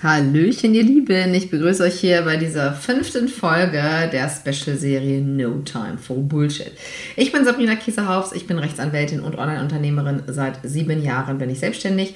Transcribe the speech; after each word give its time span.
Hallöchen, 0.00 0.76
ihr 0.76 0.84
Lieben. 0.84 1.34
Ich 1.34 1.50
begrüße 1.50 1.82
euch 1.82 1.98
hier 1.98 2.22
bei 2.22 2.36
dieser 2.36 2.72
fünften 2.72 3.26
Folge 3.26 3.82
der 4.12 4.30
Special-Serie 4.30 5.20
No 5.20 5.62
Time 5.64 5.98
for 5.98 6.16
Bullshit. 6.18 6.70
Ich 7.16 7.32
bin 7.32 7.44
Sabrina 7.44 7.74
Kiesehaufs, 7.74 8.30
ich 8.30 8.46
bin 8.46 8.60
Rechtsanwältin 8.60 9.18
und 9.18 9.36
Online-Unternehmerin. 9.36 10.22
Seit 10.28 10.60
sieben 10.62 11.02
Jahren 11.02 11.38
bin 11.38 11.50
ich 11.50 11.58
selbstständig. 11.58 12.14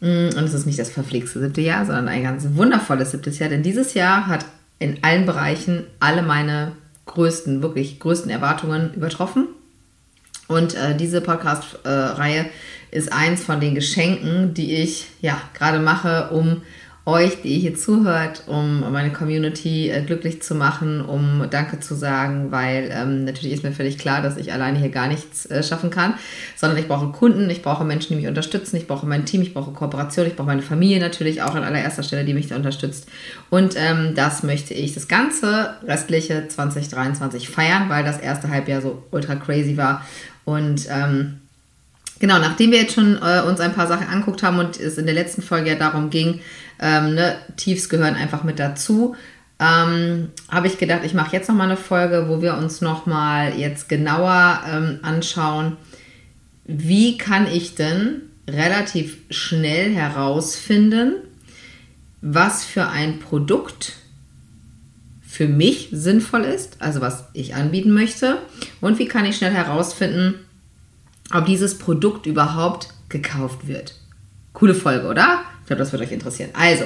Mm, 0.00 0.36
und 0.36 0.44
es 0.44 0.52
ist 0.52 0.66
nicht 0.66 0.78
das 0.78 0.90
verpflegste 0.90 1.40
siebte 1.40 1.62
Jahr, 1.62 1.86
sondern 1.86 2.08
ein 2.08 2.24
ganz 2.24 2.46
wundervolles 2.56 3.12
siebtes 3.12 3.38
Jahr. 3.38 3.48
Denn 3.48 3.62
dieses 3.62 3.94
Jahr 3.94 4.26
hat 4.26 4.44
in 4.78 4.98
allen 5.02 5.24
Bereichen 5.24 5.84
alle 6.00 6.20
meine 6.20 6.72
größten, 7.06 7.62
wirklich 7.62 8.00
größten 8.00 8.30
Erwartungen 8.30 8.92
übertroffen. 8.92 9.46
Und 10.46 10.74
äh, 10.74 10.94
diese 10.94 11.22
Podcast-Reihe 11.22 12.40
äh, 12.40 12.98
ist 12.98 13.14
eins 13.14 13.42
von 13.42 13.60
den 13.60 13.74
Geschenken, 13.74 14.52
die 14.52 14.74
ich 14.74 15.06
ja 15.22 15.40
gerade 15.54 15.78
mache, 15.78 16.28
um 16.30 16.60
euch, 17.06 17.42
die 17.42 17.48
ihr 17.48 17.58
hier 17.58 17.74
zuhört, 17.74 18.44
um 18.46 18.80
meine 18.90 19.12
Community 19.12 19.90
äh, 19.90 20.00
glücklich 20.02 20.42
zu 20.42 20.54
machen, 20.54 21.02
um 21.02 21.46
Danke 21.50 21.78
zu 21.78 21.94
sagen, 21.94 22.50
weil 22.50 22.90
ähm, 22.90 23.24
natürlich 23.24 23.52
ist 23.52 23.62
mir 23.62 23.72
völlig 23.72 23.98
klar, 23.98 24.22
dass 24.22 24.38
ich 24.38 24.54
alleine 24.54 24.78
hier 24.78 24.88
gar 24.88 25.06
nichts 25.06 25.44
äh, 25.46 25.62
schaffen 25.62 25.90
kann, 25.90 26.14
sondern 26.56 26.78
ich 26.78 26.88
brauche 26.88 27.12
Kunden, 27.12 27.50
ich 27.50 27.60
brauche 27.60 27.84
Menschen, 27.84 28.08
die 28.08 28.16
mich 28.16 28.26
unterstützen, 28.26 28.76
ich 28.76 28.86
brauche 28.86 29.06
mein 29.06 29.26
Team, 29.26 29.42
ich 29.42 29.52
brauche 29.52 29.72
Kooperation, 29.72 30.26
ich 30.26 30.34
brauche 30.34 30.46
meine 30.46 30.62
Familie 30.62 30.98
natürlich 30.98 31.42
auch 31.42 31.54
an 31.54 31.62
allererster 31.62 32.02
Stelle, 32.02 32.24
die 32.24 32.32
mich 32.32 32.46
da 32.46 32.56
unterstützt. 32.56 33.06
Und 33.50 33.74
ähm, 33.76 34.14
das 34.14 34.42
möchte 34.42 34.72
ich 34.72 34.94
das 34.94 35.06
ganze 35.06 35.74
restliche 35.86 36.48
2023 36.48 37.50
feiern, 37.50 37.90
weil 37.90 38.04
das 38.04 38.18
erste 38.18 38.48
Halbjahr 38.48 38.80
so 38.80 39.02
ultra 39.10 39.34
crazy 39.34 39.76
war 39.76 40.06
und 40.46 40.86
ähm, 40.88 41.40
Genau, 42.20 42.38
nachdem 42.38 42.70
wir 42.70 42.78
jetzt 42.78 42.94
schon 42.94 43.18
äh, 43.20 43.42
uns 43.42 43.60
ein 43.60 43.74
paar 43.74 43.88
Sachen 43.88 44.06
anguckt 44.06 44.42
haben 44.42 44.58
und 44.58 44.78
es 44.78 44.98
in 44.98 45.04
der 45.04 45.14
letzten 45.14 45.42
Folge 45.42 45.70
ja 45.70 45.74
darum 45.74 46.10
ging, 46.10 46.40
ähm, 46.84 47.14
ne, 47.14 47.36
Tiefs 47.56 47.88
gehören 47.88 48.14
einfach 48.14 48.44
mit 48.44 48.58
dazu, 48.58 49.16
ähm, 49.58 50.28
habe 50.50 50.66
ich 50.66 50.76
gedacht, 50.76 51.00
ich 51.04 51.14
mache 51.14 51.34
jetzt 51.34 51.48
nochmal 51.48 51.68
eine 51.68 51.78
Folge, 51.78 52.26
wo 52.28 52.42
wir 52.42 52.58
uns 52.58 52.82
nochmal 52.82 53.58
jetzt 53.58 53.88
genauer 53.88 54.60
ähm, 54.70 54.98
anschauen, 55.00 55.78
wie 56.66 57.16
kann 57.16 57.46
ich 57.46 57.74
denn 57.74 58.22
relativ 58.46 59.16
schnell 59.30 59.94
herausfinden, 59.94 61.14
was 62.20 62.64
für 62.64 62.88
ein 62.88 63.18
Produkt 63.18 63.94
für 65.22 65.48
mich 65.48 65.88
sinnvoll 65.90 66.42
ist, 66.42 66.76
also 66.82 67.00
was 67.00 67.24
ich 67.32 67.54
anbieten 67.54 67.92
möchte, 67.92 68.38
und 68.82 68.98
wie 68.98 69.08
kann 69.08 69.24
ich 69.24 69.36
schnell 69.36 69.52
herausfinden, 69.52 70.34
ob 71.32 71.46
dieses 71.46 71.78
Produkt 71.78 72.26
überhaupt 72.26 72.88
gekauft 73.08 73.66
wird. 73.66 73.94
Coole 74.52 74.74
Folge, 74.74 75.08
oder? 75.08 75.44
Ich 75.64 75.68
glaube, 75.68 75.80
das 75.80 75.92
wird 75.92 76.02
euch 76.02 76.12
interessieren. 76.12 76.50
Also, 76.52 76.84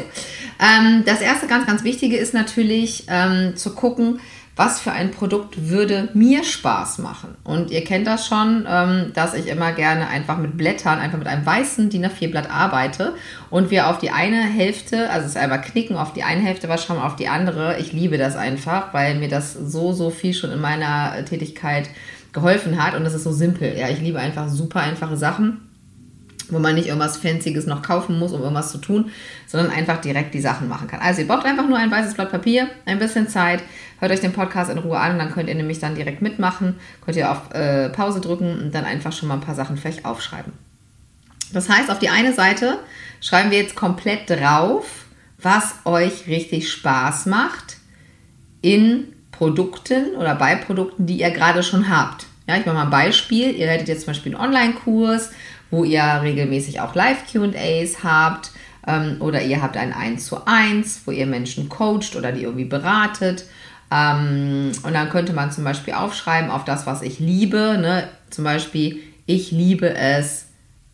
ähm, 0.60 1.02
das 1.04 1.20
erste 1.20 1.48
ganz, 1.48 1.66
ganz 1.66 1.82
Wichtige 1.82 2.16
ist 2.16 2.32
natürlich 2.32 3.06
ähm, 3.08 3.56
zu 3.56 3.74
gucken, 3.74 4.20
was 4.54 4.80
für 4.80 4.92
ein 4.92 5.10
Produkt 5.10 5.68
würde 5.68 6.10
mir 6.14 6.44
Spaß 6.44 6.98
machen. 6.98 7.34
Und 7.42 7.72
ihr 7.72 7.82
kennt 7.82 8.06
das 8.06 8.28
schon, 8.28 8.66
ähm, 8.68 9.10
dass 9.14 9.34
ich 9.34 9.48
immer 9.48 9.72
gerne 9.72 10.06
einfach 10.06 10.38
mit 10.38 10.56
Blättern, 10.56 11.00
einfach 11.00 11.18
mit 11.18 11.26
einem 11.26 11.44
weißen 11.44 11.90
DIN 11.90 12.06
A4-Blatt 12.06 12.48
arbeite 12.50 13.14
und 13.50 13.72
wir 13.72 13.88
auf 13.88 13.98
die 13.98 14.10
eine 14.10 14.42
Hälfte, 14.42 15.10
also 15.10 15.26
es 15.26 15.32
ist 15.32 15.36
einmal 15.36 15.60
knicken, 15.60 15.96
auf 15.96 16.12
die 16.12 16.22
eine 16.22 16.42
Hälfte 16.42 16.68
was 16.68 16.84
schauen, 16.84 16.98
auf 16.98 17.16
die 17.16 17.26
andere. 17.26 17.78
Ich 17.80 17.92
liebe 17.92 18.16
das 18.16 18.36
einfach, 18.36 18.94
weil 18.94 19.16
mir 19.16 19.28
das 19.28 19.54
so, 19.54 19.92
so 19.92 20.10
viel 20.10 20.34
schon 20.34 20.52
in 20.52 20.60
meiner 20.60 21.24
Tätigkeit 21.24 21.90
geholfen 22.32 22.80
hat 22.80 22.94
und 22.94 23.04
es 23.04 23.14
ist 23.14 23.24
so 23.24 23.32
simpel. 23.32 23.76
Ja, 23.76 23.88
ich 23.88 24.00
liebe 24.00 24.20
einfach 24.20 24.48
super 24.48 24.80
einfache 24.80 25.16
Sachen 25.16 25.67
wo 26.52 26.58
man 26.58 26.74
nicht 26.74 26.88
irgendwas 26.88 27.16
Fancyes 27.16 27.66
noch 27.66 27.82
kaufen 27.82 28.18
muss, 28.18 28.32
um 28.32 28.40
irgendwas 28.40 28.70
zu 28.70 28.78
tun, 28.78 29.10
sondern 29.46 29.70
einfach 29.70 30.00
direkt 30.00 30.34
die 30.34 30.40
Sachen 30.40 30.68
machen 30.68 30.88
kann. 30.88 31.00
Also 31.00 31.22
ihr 31.22 31.28
braucht 31.28 31.46
einfach 31.46 31.68
nur 31.68 31.78
ein 31.78 31.90
weißes 31.90 32.14
Blatt 32.14 32.30
Papier, 32.30 32.68
ein 32.86 32.98
bisschen 32.98 33.28
Zeit, 33.28 33.62
hört 34.00 34.12
euch 34.12 34.20
den 34.20 34.32
Podcast 34.32 34.70
in 34.70 34.78
Ruhe 34.78 34.98
an, 34.98 35.18
dann 35.18 35.32
könnt 35.32 35.48
ihr 35.48 35.54
nämlich 35.54 35.78
dann 35.78 35.94
direkt 35.94 36.22
mitmachen, 36.22 36.76
könnt 37.04 37.16
ihr 37.16 37.30
auf 37.30 37.52
äh, 37.52 37.88
Pause 37.90 38.20
drücken 38.20 38.58
und 38.58 38.74
dann 38.74 38.84
einfach 38.84 39.12
schon 39.12 39.28
mal 39.28 39.34
ein 39.34 39.40
paar 39.40 39.54
Sachen 39.54 39.76
vielleicht 39.76 40.04
aufschreiben. 40.04 40.52
Das 41.52 41.68
heißt, 41.68 41.90
auf 41.90 41.98
die 41.98 42.10
eine 42.10 42.32
Seite 42.32 42.78
schreiben 43.20 43.50
wir 43.50 43.58
jetzt 43.58 43.74
komplett 43.74 44.28
drauf, 44.28 45.06
was 45.40 45.74
euch 45.84 46.26
richtig 46.26 46.70
Spaß 46.70 47.26
macht 47.26 47.78
in 48.60 49.12
Produkten 49.30 50.16
oder 50.16 50.34
bei 50.34 50.56
Produkten, 50.56 51.06
die 51.06 51.20
ihr 51.20 51.30
gerade 51.30 51.62
schon 51.62 51.88
habt. 51.88 52.26
Ja, 52.48 52.56
ich 52.56 52.66
mache 52.66 52.76
mal 52.76 52.84
ein 52.84 52.90
Beispiel. 52.90 53.54
Ihr 53.54 53.68
hättet 53.68 53.88
jetzt 53.88 54.04
zum 54.04 54.12
Beispiel 54.12 54.34
einen 54.34 54.42
Online-Kurs, 54.42 55.30
wo 55.70 55.84
ihr 55.84 56.02
regelmäßig 56.22 56.80
auch 56.80 56.94
Live-QAs 56.94 58.02
habt. 58.02 58.50
Ähm, 58.86 59.16
oder 59.20 59.42
ihr 59.42 59.62
habt 59.62 59.76
ein 59.76 59.92
1 59.92 60.24
zu 60.24 60.46
1, 60.46 61.02
wo 61.04 61.10
ihr 61.10 61.26
Menschen 61.26 61.68
coacht 61.68 62.16
oder 62.16 62.32
die 62.32 62.42
irgendwie 62.42 62.64
beratet. 62.64 63.44
Ähm, 63.90 64.72
und 64.82 64.94
dann 64.94 65.10
könnte 65.10 65.32
man 65.32 65.52
zum 65.52 65.64
Beispiel 65.64 65.94
aufschreiben 65.94 66.50
auf 66.50 66.64
das, 66.64 66.86
was 66.86 67.02
ich 67.02 67.18
liebe. 67.18 67.78
Ne? 67.80 68.08
Zum 68.30 68.44
Beispiel, 68.44 69.00
ich 69.26 69.50
liebe 69.50 69.94
es, 69.94 70.46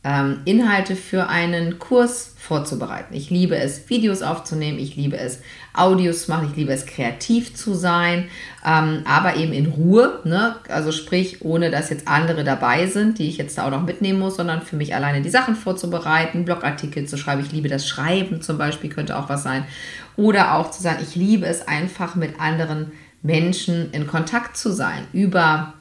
ähm, 0.05 0.41
Inhalte 0.45 0.97
für 0.97 1.29
einen 1.29 1.79
Kurs 1.79 2.35
vorzubereiten. 2.37 3.15
Ich 3.15 3.31
liebe 3.31 3.57
es, 3.57 3.89
Videos 3.89 4.23
aufzunehmen, 4.23 4.79
ich 4.79 4.97
liebe 4.97 5.17
es, 5.17 5.41
Audios 5.75 6.29
machen, 6.29 6.49
ich 6.51 6.57
liebe 6.57 6.73
es, 6.73 6.87
kreativ 6.87 7.55
zu 7.55 7.75
sein, 7.75 8.29
ähm, 8.65 9.03
aber 9.05 9.37
eben 9.37 9.53
in 9.53 9.67
Ruhe, 9.67 10.21
ne? 10.25 10.57
also 10.69 10.93
sprich, 10.93 11.43
ohne 11.43 11.71
dass 11.71 11.91
jetzt 11.91 12.07
andere 12.07 12.45
dabei 12.45 12.87
sind, 12.87 13.19
die 13.19 13.29
ich 13.29 13.37
jetzt 13.37 13.59
da 13.59 13.67
auch 13.67 13.71
noch 13.71 13.83
mitnehmen 13.83 14.21
muss, 14.21 14.37
sondern 14.37 14.63
für 14.63 14.77
mich 14.77 14.95
alleine 14.95 15.21
die 15.21 15.31
Sachen 15.31 15.57
vorzubereiten, 15.57 16.45
Blogartikel 16.45 17.07
zu 17.07 17.17
schreiben, 17.17 17.43
ich 17.43 17.51
liebe 17.51 17.69
das 17.69 17.89
Schreiben 17.89 18.41
zum 18.41 18.57
Beispiel, 18.57 18.89
könnte 18.89 19.19
auch 19.19 19.29
was 19.29 19.43
sein, 19.43 19.65
oder 20.17 20.55
auch 20.55 20.71
zu 20.71 20.81
sagen, 20.81 21.03
ich 21.03 21.17
liebe 21.17 21.47
es 21.47 21.67
einfach 21.67 22.15
mit 22.15 22.41
anderen 22.41 22.93
Menschen 23.23 23.91
in 23.91 24.07
Kontakt 24.07 24.57
zu 24.57 24.71
sein, 24.71 25.09
über 25.13 25.75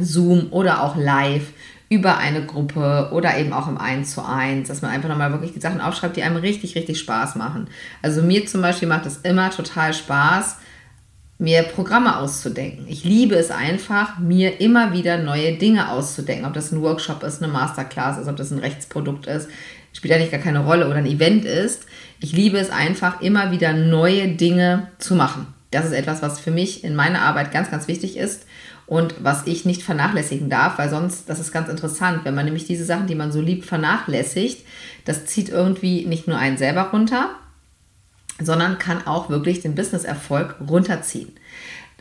Zoom 0.00 0.48
oder 0.50 0.82
auch 0.82 0.96
live 0.96 1.52
über 1.94 2.18
eine 2.18 2.44
Gruppe 2.44 3.10
oder 3.12 3.38
eben 3.38 3.52
auch 3.52 3.68
im 3.68 3.78
1 3.78 4.12
zu 4.12 4.24
1, 4.24 4.66
dass 4.66 4.82
man 4.82 4.90
einfach 4.90 5.08
nochmal 5.08 5.30
wirklich 5.30 5.52
die 5.52 5.60
Sachen 5.60 5.80
aufschreibt, 5.80 6.16
die 6.16 6.24
einem 6.24 6.36
richtig, 6.36 6.74
richtig 6.74 6.98
Spaß 6.98 7.36
machen. 7.36 7.68
Also 8.02 8.20
mir 8.20 8.44
zum 8.46 8.62
Beispiel 8.62 8.88
macht 8.88 9.06
es 9.06 9.18
immer 9.18 9.50
total 9.50 9.94
Spaß, 9.94 10.56
mir 11.38 11.62
Programme 11.62 12.18
auszudenken. 12.18 12.86
Ich 12.88 13.04
liebe 13.04 13.36
es 13.36 13.50
einfach, 13.50 14.18
mir 14.18 14.60
immer 14.60 14.92
wieder 14.92 15.18
neue 15.18 15.54
Dinge 15.54 15.90
auszudenken. 15.90 16.46
Ob 16.46 16.54
das 16.54 16.72
ein 16.72 16.82
Workshop 16.82 17.22
ist, 17.22 17.42
eine 17.42 17.52
Masterclass 17.52 18.18
ist, 18.18 18.28
ob 18.28 18.36
das 18.36 18.50
ein 18.50 18.58
Rechtsprodukt 18.58 19.26
ist, 19.26 19.48
spielt 19.92 20.14
eigentlich 20.14 20.32
gar 20.32 20.40
keine 20.40 20.64
Rolle 20.64 20.86
oder 20.86 20.96
ein 20.96 21.06
Event 21.06 21.44
ist. 21.44 21.86
Ich 22.18 22.32
liebe 22.32 22.58
es 22.58 22.70
einfach, 22.70 23.20
immer 23.20 23.52
wieder 23.52 23.72
neue 23.72 24.28
Dinge 24.28 24.88
zu 24.98 25.14
machen. 25.14 25.46
Das 25.70 25.84
ist 25.84 25.92
etwas, 25.92 26.22
was 26.22 26.40
für 26.40 26.50
mich 26.50 26.82
in 26.82 26.96
meiner 26.96 27.22
Arbeit 27.22 27.52
ganz, 27.52 27.70
ganz 27.70 27.86
wichtig 27.86 28.16
ist 28.16 28.46
und 28.86 29.14
was 29.22 29.46
ich 29.46 29.64
nicht 29.64 29.82
vernachlässigen 29.82 30.50
darf, 30.50 30.78
weil 30.78 30.90
sonst, 30.90 31.28
das 31.28 31.40
ist 31.40 31.52
ganz 31.52 31.68
interessant, 31.68 32.24
wenn 32.24 32.34
man 32.34 32.44
nämlich 32.44 32.66
diese 32.66 32.84
Sachen, 32.84 33.06
die 33.06 33.14
man 33.14 33.32
so 33.32 33.40
liebt, 33.40 33.64
vernachlässigt, 33.64 34.64
das 35.04 35.26
zieht 35.26 35.48
irgendwie 35.48 36.04
nicht 36.06 36.28
nur 36.28 36.36
einen 36.36 36.58
selber 36.58 36.90
runter, 36.90 37.30
sondern 38.40 38.78
kann 38.78 39.06
auch 39.06 39.30
wirklich 39.30 39.60
den 39.60 39.74
Businesserfolg 39.74 40.56
runterziehen. 40.68 41.32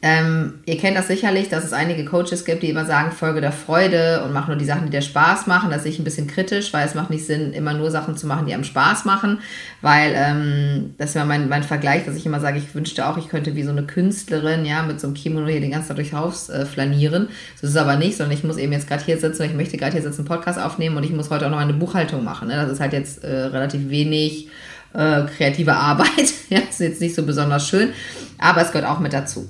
Ähm, 0.05 0.55
ihr 0.65 0.77
kennt 0.77 0.97
das 0.97 1.07
sicherlich, 1.07 1.47
dass 1.47 1.63
es 1.63 1.71
einige 1.71 2.03
Coaches 2.03 2.43
gibt, 2.43 2.61
die 2.61 2.69
immer 2.69 2.83
sagen, 2.83 3.13
Folge 3.13 3.39
der 3.39 3.53
Freude 3.53 4.21
und 4.25 4.33
mach 4.33 4.49
nur 4.49 4.57
die 4.57 4.65
Sachen, 4.65 4.83
die 4.83 4.89
dir 4.89 5.01
Spaß 5.01 5.47
machen. 5.47 5.71
Das 5.71 5.83
sehe 5.83 5.93
ich 5.93 5.99
ein 5.99 6.03
bisschen 6.03 6.27
kritisch, 6.27 6.73
weil 6.73 6.85
es 6.85 6.93
macht 6.93 7.09
nicht 7.09 7.25
Sinn, 7.25 7.53
immer 7.53 7.73
nur 7.73 7.89
Sachen 7.89 8.17
zu 8.17 8.27
machen, 8.27 8.45
die 8.45 8.53
einem 8.53 8.65
Spaß 8.65 9.05
machen, 9.05 9.39
weil 9.79 10.13
ähm, 10.13 10.95
das 10.97 11.11
ist 11.11 11.15
immer 11.15 11.23
mein, 11.23 11.47
mein 11.47 11.63
Vergleich, 11.63 12.03
dass 12.05 12.17
ich 12.17 12.25
immer 12.25 12.41
sage, 12.41 12.57
ich 12.57 12.75
wünschte 12.75 13.07
auch, 13.07 13.17
ich 13.17 13.29
könnte 13.29 13.55
wie 13.55 13.63
so 13.63 13.71
eine 13.71 13.83
Künstlerin, 13.83 14.65
ja, 14.65 14.83
mit 14.83 14.99
so 14.99 15.07
einem 15.07 15.13
Kimono 15.13 15.47
hier 15.47 15.61
den 15.61 15.71
ganzen 15.71 15.87
Tag 15.87 15.95
durchs 15.95 16.11
Haus 16.11 16.49
äh, 16.49 16.65
flanieren. 16.65 17.29
Das 17.61 17.69
ist 17.69 17.77
aber 17.77 17.95
nicht, 17.95 18.17
sondern 18.17 18.37
ich 18.37 18.43
muss 18.43 18.57
eben 18.57 18.73
jetzt 18.73 18.89
gerade 18.89 19.05
hier 19.05 19.17
sitzen, 19.17 19.43
ich 19.43 19.53
möchte 19.53 19.77
gerade 19.77 19.93
hier 19.93 20.01
sitzen, 20.01 20.19
einen 20.19 20.27
Podcast 20.27 20.59
aufnehmen 20.59 20.97
und 20.97 21.05
ich 21.05 21.13
muss 21.13 21.29
heute 21.29 21.45
auch 21.45 21.51
noch 21.51 21.59
eine 21.59 21.73
Buchhaltung 21.73 22.25
machen. 22.25 22.49
Ne? 22.49 22.55
Das 22.55 22.69
ist 22.69 22.81
halt 22.81 22.91
jetzt 22.91 23.23
äh, 23.23 23.33
relativ 23.33 23.89
wenig 23.89 24.49
äh, 24.93 25.21
kreative 25.37 25.73
Arbeit. 25.77 26.33
ja, 26.49 26.59
ist 26.59 26.81
jetzt 26.81 26.99
nicht 26.99 27.15
so 27.15 27.23
besonders 27.25 27.69
schön, 27.69 27.93
aber 28.37 28.61
es 28.61 28.73
gehört 28.73 28.89
auch 28.89 28.99
mit 28.99 29.13
dazu. 29.13 29.47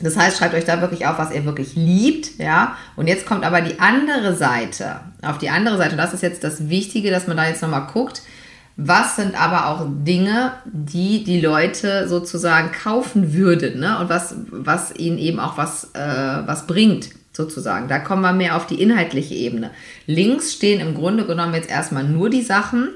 Das 0.00 0.16
heißt, 0.16 0.38
schreibt 0.38 0.54
euch 0.54 0.64
da 0.64 0.80
wirklich 0.80 1.06
auf, 1.06 1.18
was 1.18 1.32
ihr 1.32 1.44
wirklich 1.44 1.76
liebt, 1.76 2.38
ja. 2.38 2.76
Und 2.96 3.06
jetzt 3.06 3.26
kommt 3.26 3.44
aber 3.44 3.60
die 3.60 3.78
andere 3.78 4.34
Seite. 4.34 5.00
Auf 5.22 5.38
die 5.38 5.50
andere 5.50 5.76
Seite, 5.76 5.92
und 5.92 5.98
das 5.98 6.12
ist 6.12 6.22
jetzt 6.22 6.42
das 6.42 6.68
Wichtige, 6.68 7.10
dass 7.10 7.26
man 7.26 7.36
da 7.36 7.46
jetzt 7.46 7.62
nochmal 7.62 7.86
guckt, 7.92 8.22
was 8.76 9.14
sind 9.14 9.40
aber 9.40 9.68
auch 9.68 9.86
Dinge, 9.88 10.52
die 10.64 11.22
die 11.22 11.40
Leute 11.40 12.08
sozusagen 12.08 12.72
kaufen 12.72 13.32
würden 13.32 13.78
ne? 13.78 14.00
und 14.00 14.08
was, 14.08 14.34
was 14.50 14.96
ihnen 14.96 15.18
eben 15.18 15.38
auch 15.38 15.56
was, 15.56 15.90
äh, 15.94 16.42
was 16.44 16.66
bringt 16.66 17.10
sozusagen. 17.32 17.86
Da 17.86 18.00
kommen 18.00 18.22
wir 18.22 18.32
mehr 18.32 18.56
auf 18.56 18.66
die 18.66 18.82
inhaltliche 18.82 19.34
Ebene. 19.34 19.70
Links 20.06 20.54
stehen 20.54 20.80
im 20.80 20.94
Grunde 20.94 21.24
genommen 21.24 21.54
jetzt 21.54 21.70
erstmal 21.70 22.04
nur 22.04 22.30
die 22.30 22.42
Sachen, 22.42 22.88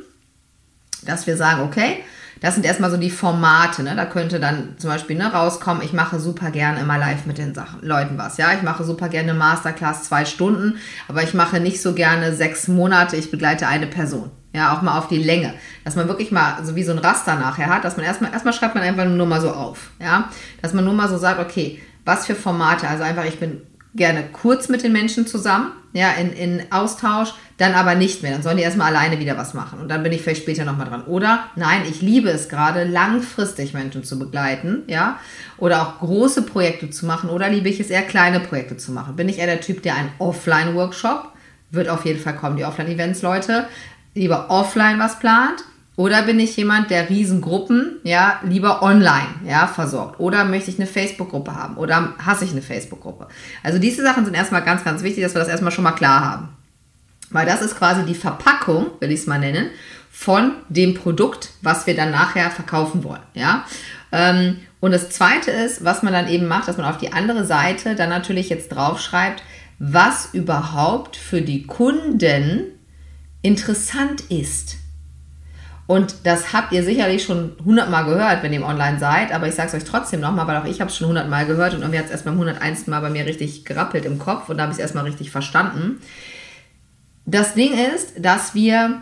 dass 1.05 1.29
wir 1.29 1.37
sagen, 1.37 1.63
okay, 1.63 1.99
das 2.41 2.55
sind 2.55 2.65
erstmal 2.65 2.91
so 2.91 2.97
die 2.97 3.11
Formate, 3.11 3.83
ne? 3.83 3.95
Da 3.97 4.05
könnte 4.05 4.41
dann 4.41 4.75
zum 4.79 4.91
Beispiel 4.91 5.17
ne, 5.17 5.33
rauskommen, 5.33 5.83
ich 5.83 5.93
mache 5.93 6.19
super 6.19 6.51
gerne 6.51 6.81
immer 6.81 6.99
live 6.99 7.27
mit 7.27 7.39
den 7.39 7.55
Sachen, 7.55 7.81
Leuten 7.83 8.19
was, 8.19 8.37
ja. 8.37 8.53
Ich 8.53 8.63
mache 8.63 8.85
super 8.85 9.09
gerne 9.09 9.35
Masterclass 9.35 10.05
zwei 10.05 10.25
Stunden, 10.25 10.79
aber 11.09 11.23
ich 11.23 11.35
mache 11.35 11.61
nicht 11.61 11.83
so 11.83 11.95
gerne 11.95 12.35
sechs 12.35 12.69
Monate, 12.69 13.17
ich 13.17 13.31
begleite 13.31 13.67
eine 13.67 13.87
Person. 13.87 14.31
Ja, 14.55 14.77
auch 14.77 14.83
mal 14.83 14.99
auf 14.99 15.09
die 15.09 15.23
Länge. 15.23 15.53
Dass 15.85 15.95
man 15.95 16.09
wirklich 16.09 16.33
mal 16.33 16.65
so 16.65 16.75
wie 16.75 16.83
so 16.83 16.93
ein 16.93 16.99
Raster 16.99 17.37
nachher 17.37 17.67
hat, 17.69 17.85
dass 17.85 17.97
man 17.97 18.07
erstmal, 18.07 18.33
erstmal 18.33 18.55
schreibt 18.55 18.75
man 18.75 18.83
einfach 18.83 19.05
nur 19.05 19.27
mal 19.27 19.41
so 19.41 19.51
auf. 19.51 19.91
Ja, 20.01 20.31
dass 20.63 20.73
man 20.73 20.85
nur 20.85 20.95
mal 20.95 21.09
so 21.09 21.19
sagt, 21.19 21.39
okay, 21.39 21.81
was 22.05 22.27
für 22.27 22.35
Formate, 22.35 22.89
also 22.89 23.05
einfach, 23.05 23.25
ich 23.25 23.39
bin 23.39 23.61
gerne 23.99 24.25
kurz 24.33 24.69
mit 24.69 24.83
den 24.83 24.93
Menschen 24.93 25.27
zusammen, 25.27 25.73
ja, 25.93 26.13
in, 26.13 26.33
in 26.33 26.63
Austausch, 26.73 27.35
dann 27.59 27.75
aber 27.75 27.95
nicht 27.95 28.23
mehr. 28.23 28.33
Dann 28.33 28.43
sollen 28.43 28.57
die 28.57 28.63
erstmal 28.63 28.95
alleine 28.95 29.19
wieder 29.19 29.37
was 29.37 29.53
machen 29.53 29.81
und 29.81 29.89
dann 29.89 30.03
bin 30.03 30.13
ich 30.13 30.23
vielleicht 30.23 30.43
später 30.43 30.65
nochmal 30.65 30.87
dran. 30.87 31.05
Oder 31.05 31.45
nein, 31.57 31.83
ich 31.89 32.01
liebe 32.01 32.31
es 32.31 32.49
gerade, 32.49 32.85
langfristig 32.85 33.75
Menschen 33.75 34.05
zu 34.05 34.19
begleiten, 34.19 34.85
ja, 34.87 35.19
oder 35.59 35.83
auch 35.83 35.99
große 35.99 36.43
Projekte 36.43 36.89
zu 36.89 37.05
machen 37.05 37.29
oder 37.29 37.51
liebe 37.51 37.69
ich 37.69 37.81
es 37.81 37.91
eher, 37.91 38.03
kleine 38.03 38.41
Projekte 38.41 38.77
zu 38.77 38.93
machen. 38.93 39.17
Bin 39.17 39.29
ich 39.29 39.39
eher 39.39 39.47
der 39.47 39.61
Typ, 39.61 39.83
der 39.83 39.97
einen 39.97 40.13
Offline-Workshop, 40.19 41.33
wird 41.71 41.89
auf 41.89 42.07
jeden 42.07 42.21
Fall 42.21 42.37
kommen, 42.37 42.57
die 42.57 42.65
Offline-Events, 42.65 43.21
Leute, 43.23 43.67
lieber 44.15 44.47
offline 44.49 44.99
was 44.99 45.19
plant 45.19 45.65
oder 45.99 46.23
bin 46.23 46.39
ich 46.39 46.57
jemand, 46.57 46.93
der 46.93 47.11
Riesengruppen, 47.11 47.97
ja, 48.05 48.39
lieber 48.45 48.85
online, 48.85 49.35
ja, 49.45 49.67
versorgt? 49.67 50.21
Oder 50.21 50.45
möchte 50.45 50.71
ich 50.71 50.79
eine 50.79 50.87
Facebook-Gruppe 50.87 51.57
haben? 51.57 51.77
Oder 51.77 52.15
hasse 52.25 52.45
ich 52.45 52.53
eine 52.53 52.63
Facebook-Gruppe? 52.63 53.27
Also 53.65 53.81
diese 53.81 54.03
Sachen 54.05 54.25
sind 54.25 54.35
erstmal 54.35 54.63
ganz, 54.63 54.85
ganz 54.85 55.03
wichtig, 55.03 55.25
dass 55.25 55.35
wir 55.35 55.41
das 55.41 55.49
erstmal 55.49 55.73
schon 55.73 55.83
mal 55.83 55.91
klar 55.91 56.25
haben. 56.25 56.51
Weil 57.31 57.47
das 57.47 57.63
ist 57.63 57.77
quasi 57.77 58.05
die 58.05 58.15
Verpackung, 58.15 58.87
will 59.01 59.11
ich 59.11 59.19
es 59.19 59.27
mal 59.27 59.41
nennen, 59.41 59.71
von 60.09 60.53
dem 60.69 60.95
Produkt, 60.95 61.51
was 61.63 61.89
wir 61.89 61.97
dann 61.97 62.13
nachher 62.13 62.53
verkaufen 62.53 63.03
wollen, 63.03 63.27
ja. 63.35 63.65
Ähm, 64.13 64.59
und 64.79 64.93
das 64.93 65.11
zweite 65.11 65.51
ist, 65.51 65.85
was 65.85 66.05
man 66.05 66.13
dann 66.13 66.29
eben 66.29 66.47
macht, 66.47 66.69
dass 66.69 66.77
man 66.77 66.87
auf 66.87 66.99
die 66.99 67.13
andere 67.13 67.45
Seite 67.45 67.97
dann 67.97 68.11
natürlich 68.11 68.51
jetzt 68.51 68.69
draufschreibt, 68.69 69.43
was 69.81 70.29
überhaupt 70.33 71.17
für 71.17 71.43
die 71.43 71.65
Kunden 71.67 72.67
interessant 73.43 74.21
ist. 74.29 74.77
Und 75.89 76.27
das 76.27 76.53
habt 76.53 76.71
ihr 76.73 76.83
sicherlich 76.85 77.25
schon 77.25 77.57
hundertmal 77.65 78.05
gehört, 78.05 78.43
wenn 78.43 78.53
ihr 78.53 78.63
online 78.63 78.99
seid, 78.99 79.33
aber 79.33 79.49
ich 79.49 79.55
sage 79.55 79.69
es 79.69 79.75
euch 79.75 79.85
trotzdem 79.85 80.21
nochmal, 80.21 80.47
weil 80.47 80.59
auch 80.59 80.67
ich 80.67 80.83
habe 80.83 80.91
es 80.91 80.97
schon 80.99 81.09
hundertmal 81.09 81.47
gehört 81.47 81.73
und 81.73 81.81
irgendwie 81.81 81.99
hat 81.99 82.05
es 82.05 82.11
erst 82.11 82.27
beim 82.27 82.35
101. 82.35 82.89
Mal 82.89 83.01
bei 83.01 83.09
mir 83.09 83.25
richtig 83.25 83.65
gerappelt 83.65 84.05
im 84.05 84.19
Kopf 84.19 84.51
und 84.51 84.59
da 84.59 84.65
habe 84.65 84.73
ich 84.73 84.77
es 84.77 84.83
erstmal 84.83 85.05
richtig 85.05 85.31
verstanden. 85.31 86.03
Das 87.25 87.55
Ding 87.55 87.73
ist, 87.73 88.23
dass 88.23 88.55
wir 88.55 89.01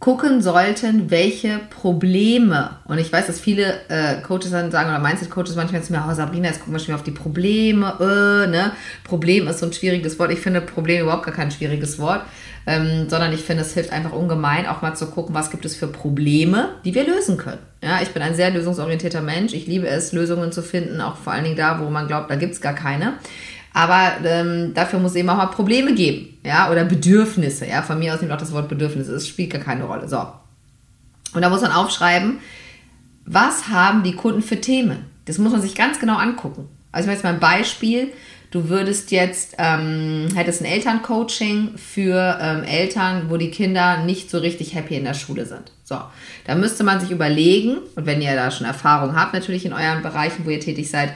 gucken 0.00 0.40
sollten, 0.40 1.10
welche 1.10 1.60
Probleme, 1.68 2.70
und 2.86 2.98
ich 2.98 3.12
weiß, 3.12 3.26
dass 3.26 3.38
viele 3.38 3.74
äh, 3.88 4.22
Coaches 4.22 4.50
dann 4.50 4.70
sagen, 4.70 4.88
oder 4.88 4.98
Mindset-Coaches 4.98 5.56
manchmal 5.56 5.82
zu 5.82 5.92
mir, 5.92 6.02
oh 6.08 6.14
Sabrina, 6.14 6.48
jetzt 6.48 6.60
gucken 6.60 6.72
wir 6.72 6.78
schon 6.78 6.88
wieder 6.88 6.96
auf 6.96 7.02
die 7.02 7.10
Probleme, 7.10 7.94
äh, 8.00 8.50
ne? 8.50 8.72
Problem 9.04 9.46
ist 9.46 9.58
so 9.58 9.66
ein 9.66 9.74
schwieriges 9.74 10.18
Wort. 10.18 10.32
Ich 10.32 10.40
finde 10.40 10.62
Problem 10.62 11.02
überhaupt 11.02 11.26
gar 11.26 11.34
kein 11.34 11.50
schwieriges 11.50 11.98
Wort, 11.98 12.22
ähm, 12.66 13.10
sondern 13.10 13.30
ich 13.34 13.42
finde, 13.42 13.62
es 13.62 13.74
hilft 13.74 13.92
einfach 13.92 14.12
ungemein, 14.12 14.66
auch 14.66 14.80
mal 14.80 14.94
zu 14.94 15.06
gucken, 15.06 15.34
was 15.34 15.50
gibt 15.50 15.66
es 15.66 15.76
für 15.76 15.86
Probleme, 15.86 16.70
die 16.82 16.94
wir 16.94 17.06
lösen 17.06 17.36
können. 17.36 17.58
Ja, 17.82 18.00
ich 18.02 18.08
bin 18.08 18.22
ein 18.22 18.34
sehr 18.34 18.50
lösungsorientierter 18.50 19.20
Mensch. 19.20 19.52
Ich 19.52 19.66
liebe 19.66 19.86
es, 19.86 20.12
Lösungen 20.12 20.50
zu 20.50 20.62
finden, 20.62 21.02
auch 21.02 21.16
vor 21.16 21.34
allen 21.34 21.44
Dingen 21.44 21.56
da, 21.56 21.78
wo 21.78 21.90
man 21.90 22.06
glaubt, 22.06 22.30
da 22.30 22.36
gibt 22.36 22.54
es 22.54 22.62
gar 22.62 22.74
keine. 22.74 23.14
Aber 23.72 24.12
ähm, 24.24 24.72
dafür 24.74 24.98
muss 24.98 25.12
es 25.12 25.16
eben 25.16 25.30
auch 25.30 25.36
mal 25.36 25.46
Probleme 25.46 25.94
geben, 25.94 26.38
ja, 26.44 26.70
oder 26.70 26.84
Bedürfnisse. 26.84 27.66
Ja, 27.66 27.82
von 27.82 27.98
mir 27.98 28.14
aus 28.14 28.20
nimmt 28.20 28.32
auch 28.32 28.38
das 28.38 28.52
Wort 28.52 28.68
Bedürfnisse, 28.68 29.14
es 29.14 29.28
spielt 29.28 29.50
gar 29.50 29.60
keine 29.60 29.84
Rolle. 29.84 30.08
So. 30.08 30.26
Und 31.32 31.42
da 31.42 31.48
muss 31.48 31.62
man 31.62 31.72
aufschreiben, 31.72 32.38
was 33.24 33.68
haben 33.68 34.02
die 34.02 34.16
Kunden 34.16 34.42
für 34.42 34.60
Themen? 34.60 35.04
Das 35.26 35.38
muss 35.38 35.52
man 35.52 35.62
sich 35.62 35.74
ganz 35.76 36.00
genau 36.00 36.16
angucken. 36.16 36.68
Also 36.90 37.04
ich 37.04 37.06
mache 37.06 37.14
jetzt 37.14 37.24
mal 37.24 37.34
ein 37.34 37.40
Beispiel. 37.40 38.08
Du 38.50 38.68
würdest 38.68 39.12
jetzt, 39.12 39.54
ähm, 39.58 40.26
hättest 40.34 40.60
ein 40.60 40.64
Elterncoaching 40.64 41.76
für 41.76 42.36
ähm, 42.42 42.64
Eltern, 42.64 43.30
wo 43.30 43.36
die 43.36 43.52
Kinder 43.52 43.98
nicht 44.04 44.28
so 44.28 44.38
richtig 44.38 44.74
happy 44.74 44.96
in 44.96 45.04
der 45.04 45.14
Schule 45.14 45.46
sind. 45.46 45.70
So, 45.84 46.00
da 46.46 46.56
müsste 46.56 46.82
man 46.82 46.98
sich 46.98 47.12
überlegen, 47.12 47.76
und 47.94 48.06
wenn 48.06 48.20
ihr 48.20 48.34
da 48.34 48.50
schon 48.50 48.66
Erfahrung 48.66 49.14
habt, 49.14 49.34
natürlich 49.34 49.64
in 49.64 49.72
euren 49.72 50.02
Bereichen, 50.02 50.44
wo 50.44 50.50
ihr 50.50 50.58
tätig 50.58 50.90
seid, 50.90 51.12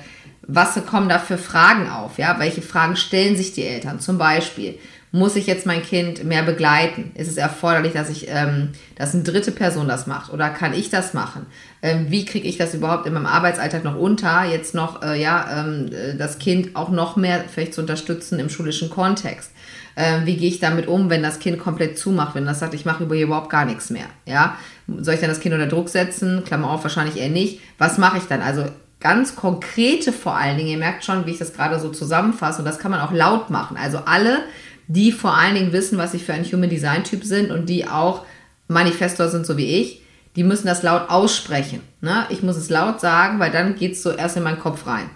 was 0.47 0.75
kommen 0.87 1.09
da 1.09 1.19
für 1.19 1.39
Fragen 1.39 1.89
auf? 1.91 2.19
Ja, 2.19 2.39
welche 2.39 2.63
Fragen 2.63 2.97
stellen 2.97 3.37
sich 3.37 3.53
die 3.53 3.65
Eltern? 3.65 4.01
Zum 4.01 4.19
Beispiel, 4.19 4.79
muss 5.15 5.37
ich 5.37 5.47
jetzt 5.47 5.65
mein 5.65 5.83
Kind 5.83 6.25
mehr 6.25 6.43
begleiten? 6.43 7.13
Ist 7.15 7.29
es 7.29 7.37
erforderlich, 7.37 7.93
dass 7.93 8.11
ich, 8.11 8.27
ähm, 8.29 8.71
dass 8.97 9.15
eine 9.15 9.23
dritte 9.23 9.53
Person 9.53 9.87
das 9.87 10.09
macht? 10.09 10.33
Oder 10.33 10.51
kann 10.51 10.75
ich 10.75 10.91
das 10.91 11.15
machen? 11.15 11.47
Ähm, 11.83 12.07
wie 12.09 12.25
kriege 12.25 12.49
ich 12.49 12.57
das 12.57 12.75
überhaupt 12.75 13.07
in 13.07 13.13
meinem 13.13 13.27
Arbeitsalltag 13.27 13.85
noch 13.85 13.97
unter? 13.97 14.45
Jetzt 14.45 14.75
noch, 14.75 15.03
äh, 15.03 15.23
ja, 15.23 15.61
ähm, 15.61 15.89
äh, 15.93 16.17
das 16.17 16.41
Kind 16.41 16.75
auch 16.75 16.89
noch 16.89 17.15
mehr 17.15 17.45
vielleicht 17.49 17.75
zu 17.75 17.81
unterstützen 17.81 18.41
im 18.41 18.49
schulischen 18.49 18.91
Kontext. 18.91 19.53
Ähm, 19.97 20.27
wie 20.27 20.37
gehe 20.37 20.49
ich 20.49 20.59
damit 20.59 20.89
um, 20.89 21.09
wenn 21.11 21.23
das 21.23 21.39
Kind 21.39 21.61
komplett 21.61 21.97
zumacht, 21.97 22.35
wenn 22.35 22.45
das 22.45 22.59
sagt, 22.59 22.75
ich 22.75 22.85
mache 22.85 23.05
über 23.05 23.15
hier 23.15 23.27
überhaupt 23.27 23.51
gar 23.51 23.67
nichts 23.67 23.91
mehr? 23.91 24.07
Ja, 24.27 24.59
soll 24.89 25.15
ich 25.15 25.21
dann 25.21 25.31
das 25.31 25.39
Kind 25.39 25.55
unter 25.55 25.69
Druck 25.69 25.91
setzen? 25.91 26.43
Klammer 26.45 26.71
auf, 26.71 26.83
wahrscheinlich 26.83 27.19
eher 27.19 27.29
nicht. 27.29 27.61
Was 27.79 27.99
mache 27.99 28.19
ich 28.19 28.25
dann? 28.25 28.43
Also 28.43 28.67
ganz 29.05 29.37
konkrete 29.37 30.13
vor 30.13 30.35
allen 30.35 30.57
Dingen. 30.57 30.71
Ihr 30.71 30.79
merkt 30.79 31.05
schon, 31.05 31.27
wie 31.27 31.33
ich 31.33 31.39
das 31.39 31.53
gerade 31.53 31.79
so 31.79 31.91
zusammenfasse 31.91 32.61
und 32.61 32.65
das 32.65 32.79
kann 32.79 32.91
man 32.91 33.01
auch 33.01 33.13
laut 33.13 33.51
machen. 33.51 33.77
Also 33.77 33.99
alle, 33.99 34.45
die 34.89 35.13
vor 35.13 35.37
allen 35.37 35.55
Dingen 35.55 35.73
wissen, 35.73 35.99
was 35.99 36.13
sie 36.13 36.19
für 36.19 36.33
ein 36.33 36.45
Human 36.45 36.71
Design 36.71 37.05
Typ 37.05 37.23
sind 37.23 37.51
und 37.51 37.69
die 37.69 37.87
auch 37.87 38.25
Manifestor 38.67 39.29
sind, 39.29 39.45
so 39.45 39.59
wie 39.59 39.67
ich, 39.67 40.01
die 40.37 40.43
müssen 40.43 40.67
das 40.67 40.83
laut 40.83 41.11
aussprechen. 41.11 41.81
Ne? 42.01 42.25
Ich 42.31 42.43
muss 42.43 42.57
es 42.57 42.71
laut 42.71 42.99
sagen, 42.99 43.39
weil 43.39 43.51
dann 43.51 43.77
geht 43.77 43.93
es 43.93 44.03
so 44.03 44.11
erst 44.11 44.39
in 44.39 44.43
meinen 44.43 44.59
Kopf 44.59 44.87
rein. 44.87 45.11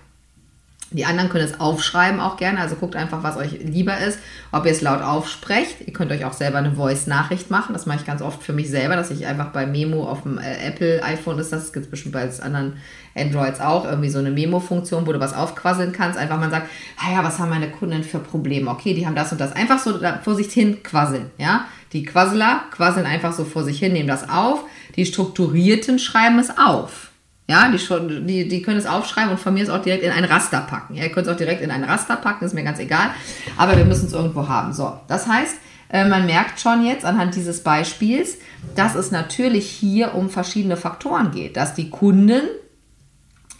Die 0.91 1.05
anderen 1.05 1.29
können 1.29 1.45
es 1.45 1.61
aufschreiben 1.61 2.19
auch 2.19 2.39
gerne, 2.39 2.61
also 2.61 2.77
guckt 2.77 2.97
einfach, 2.97 3.23
was 3.23 3.37
euch 3.37 3.53
lieber 3.63 3.99
ist, 3.99 4.19
ob 4.53 4.65
ihr 4.65 4.73
es 4.73 4.81
laut 4.81 5.03
aufsprecht. 5.03 5.87
Ihr 5.87 5.93
könnt 5.93 6.11
euch 6.11 6.25
auch 6.25 6.33
selber 6.33 6.57
eine 6.57 6.73
Voice-Nachricht 6.73 7.51
machen. 7.51 7.75
Das 7.75 7.85
mache 7.85 7.99
ich 7.99 8.07
ganz 8.07 8.23
oft 8.23 8.43
für 8.43 8.55
mich 8.55 8.71
selber, 8.71 8.97
dass 8.97 9.11
ich 9.11 9.27
einfach 9.27 9.49
bei 9.49 9.67
Memo 9.67 10.09
auf 10.09 10.23
dem 10.23 10.39
äh, 10.39 10.67
Apple 10.67 11.03
iPhone 11.05 11.39
ist 11.39 11.53
das, 11.53 11.75
gibt 11.75 11.85
es 11.85 11.91
bestimmt 11.91 12.15
bei 12.15 12.27
anderen 12.41 12.79
Androids 13.15 13.61
auch, 13.61 13.85
irgendwie 13.85 14.09
so 14.09 14.19
eine 14.19 14.31
Memo-Funktion, 14.31 15.07
wo 15.07 15.13
du 15.13 15.21
was 15.21 15.35
aufquasseln 15.35 15.93
kannst. 15.93 16.19
Einfach 16.19 16.41
mal 16.41 16.51
sagt, 16.51 16.71
ah 16.97 17.13
ja, 17.13 17.23
was 17.23 17.39
haben 17.39 17.51
meine 17.51 17.71
Kunden 17.71 18.03
für 18.03 18.19
Probleme? 18.19 18.71
Okay, 18.71 18.95
die 18.95 19.07
haben 19.07 19.15
das 19.15 19.31
und 19.31 19.43
das. 19.43 19.53
Einfach 19.53 19.79
so 19.79 19.99
vor 20.25 20.37
sich 20.37 20.51
hin 20.51 20.83
quasseln, 20.83 21.31
ja. 21.37 21.67
Die 21.93 22.05
Quasseler 22.05 22.63
quasseln 22.71 23.07
einfach 23.07 23.33
so 23.33 23.45
vor 23.45 23.65
sich 23.65 23.79
hin, 23.79 23.93
nehmen 23.93 24.09
das 24.09 24.29
auf. 24.29 24.65
Die 24.97 25.05
Strukturierten 25.05 25.99
schreiben 25.99 26.39
es 26.39 26.57
auf. 26.57 27.08
Ja, 27.51 27.73
die, 27.73 28.27
die, 28.27 28.47
die 28.47 28.63
können 28.63 28.79
es 28.79 28.85
aufschreiben 28.85 29.31
und 29.31 29.41
von 29.41 29.55
mir 29.55 29.63
ist 29.63 29.71
auch 29.71 29.81
direkt 29.81 30.05
in 30.05 30.11
ein 30.11 30.25
Raster 30.25 30.61
packen. 30.61 30.95
Ja, 30.95 31.05
ihr 31.05 31.11
könnt 31.11 31.27
es 31.27 31.33
auch 31.33 31.37
direkt 31.37 31.63
in 31.63 31.71
ein 31.71 31.83
Raster 31.83 32.17
packen, 32.17 32.45
ist 32.45 32.55
mir 32.55 32.63
ganz 32.63 32.79
egal. 32.79 33.11
Aber 33.57 33.77
wir 33.77 33.87
müssen 33.87 34.07
es 34.07 34.13
irgendwo 34.13 34.49
haben. 34.49 34.75
So, 34.75 35.01
das 35.09 35.27
heißt, 35.27 35.57
äh, 35.89 36.07
man 36.07 36.27
merkt 36.27 36.61
schon 36.61 36.85
jetzt 36.85 37.07
anhand 37.07 37.35
dieses 37.35 37.63
Beispiels, 37.63 38.37
dass 38.77 38.95
es 38.95 39.11
natürlich 39.11 39.67
hier 39.67 40.15
um 40.15 40.29
verschiedene 40.29 40.77
Faktoren 40.77 41.31
geht. 41.31 41.57
Dass 41.57 41.75
die 41.75 41.89
Kunden 41.89 42.43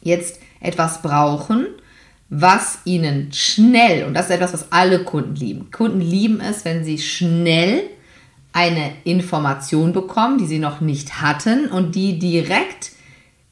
jetzt 0.03 0.39
etwas 0.61 1.01
brauchen, 1.01 1.67
was 2.29 2.81
ihnen 2.85 3.33
schnell, 3.33 4.05
und 4.05 4.13
das 4.13 4.27
ist 4.27 4.33
etwas, 4.33 4.53
was 4.53 4.71
alle 4.71 5.03
Kunden 5.03 5.35
lieben. 5.35 5.71
Kunden 5.71 6.03
lieben 6.03 6.41
es, 6.41 6.67
wenn 6.67 6.85
sie 6.85 6.99
schnell 6.99 7.85
eine 8.53 8.93
Information 9.05 9.95
bekommen, 9.95 10.37
die 10.37 10.47
sie 10.47 10.59
noch 10.59 10.83
nicht 10.83 11.23
hatten 11.23 11.69
und 11.69 11.95
die 11.95 12.19
direkt 12.19 12.91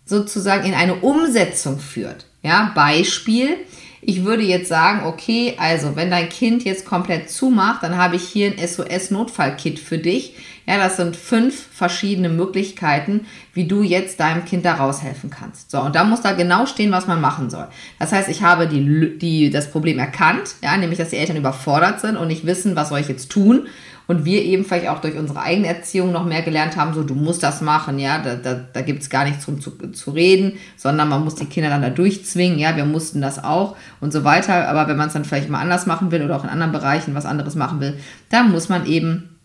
sozusagen 0.06 0.64
in 0.64 0.75
eine 0.75 0.94
Umsetzung 0.94 1.78
führt. 1.78 2.25
Ja, 2.42 2.72
Beispiel. 2.75 3.56
Ich 4.00 4.25
würde 4.25 4.44
jetzt 4.44 4.68
sagen, 4.68 5.04
okay, 5.04 5.56
also 5.58 5.96
wenn 5.96 6.10
dein 6.10 6.28
Kind 6.28 6.64
jetzt 6.64 6.86
komplett 6.86 7.28
zumacht, 7.28 7.82
dann 7.82 7.96
habe 7.96 8.14
ich 8.14 8.22
hier 8.22 8.52
ein 8.52 8.58
SOS-Notfallkit 8.64 9.80
für 9.80 9.98
dich. 9.98 10.34
Ja, 10.64 10.78
das 10.78 10.96
sind 10.96 11.16
fünf 11.16 11.66
verschiedene 11.72 12.28
Möglichkeiten, 12.28 13.26
wie 13.52 13.66
du 13.66 13.82
jetzt 13.82 14.20
deinem 14.20 14.44
Kind 14.44 14.64
da 14.64 14.75
raushelfen 14.75 15.30
kannst. 15.30 15.72
So, 15.72 15.80
und 15.80 15.96
da 15.96 16.04
muss 16.04 16.20
da 16.20 16.32
genau 16.32 16.66
stehen, 16.66 16.92
was 16.92 17.08
man 17.08 17.20
machen 17.20 17.50
soll. 17.50 17.66
Das 17.98 18.12
heißt, 18.12 18.28
ich 18.28 18.42
habe 18.42 18.68
die, 18.68 19.18
die, 19.18 19.50
das 19.50 19.72
Problem 19.72 19.98
erkannt, 19.98 20.54
ja, 20.62 20.76
nämlich, 20.76 20.98
dass 20.98 21.10
die 21.10 21.16
Eltern 21.16 21.36
überfordert 21.36 22.00
sind 22.00 22.16
und 22.16 22.28
nicht 22.28 22.46
wissen, 22.46 22.76
was 22.76 22.90
soll 22.90 23.00
ich 23.00 23.08
jetzt 23.08 23.30
tun 23.30 23.66
und 24.06 24.25
wir 24.25 24.42
eben 24.42 24.64
vielleicht 24.64 24.88
auch 24.88 25.00
durch 25.00 25.16
unsere 25.16 25.40
eigene 25.40 25.66
Erziehung 25.66 26.12
noch 26.12 26.25
mehr 26.25 26.42
gelernt 26.42 26.76
haben, 26.76 26.94
so 26.94 27.02
du 27.02 27.14
musst 27.14 27.42
das 27.42 27.60
machen, 27.60 27.98
ja, 27.98 28.18
da, 28.18 28.36
da, 28.36 28.54
da 28.54 28.80
gibt 28.82 29.02
es 29.02 29.10
gar 29.10 29.25
nichts 29.25 29.44
drum 29.44 29.60
zu, 29.60 29.72
zu 29.92 30.10
reden, 30.12 30.58
sondern 30.76 31.08
man 31.08 31.25
muss 31.25 31.34
die 31.34 31.46
Kinder 31.46 31.70
dann 31.70 31.82
da 31.82 31.90
durchzwingen, 31.90 32.58
ja, 32.58 32.76
wir 32.76 32.84
mussten 32.84 33.20
das 33.20 33.42
auch 33.42 33.76
und 34.00 34.12
so 34.12 34.22
weiter. 34.25 34.68
Aber 34.68 34.88
wenn 34.88 34.96
man 34.96 35.08
es 35.08 35.14
dann 35.14 35.25
vielleicht 35.25 35.50
mal 35.50 35.60
anders 35.60 35.86
machen 35.86 36.10
will 36.10 36.22
oder 36.22 36.36
auch 36.36 36.44
in 36.44 36.50
anderen 36.50 36.72
Bereichen 36.72 37.14
was 37.14 37.26
anderes 37.26 37.56
machen 37.56 37.80
will, 37.80 37.98
dann 38.30 38.52
muss 38.52 38.68
man 38.68 38.86
eben 38.86 39.36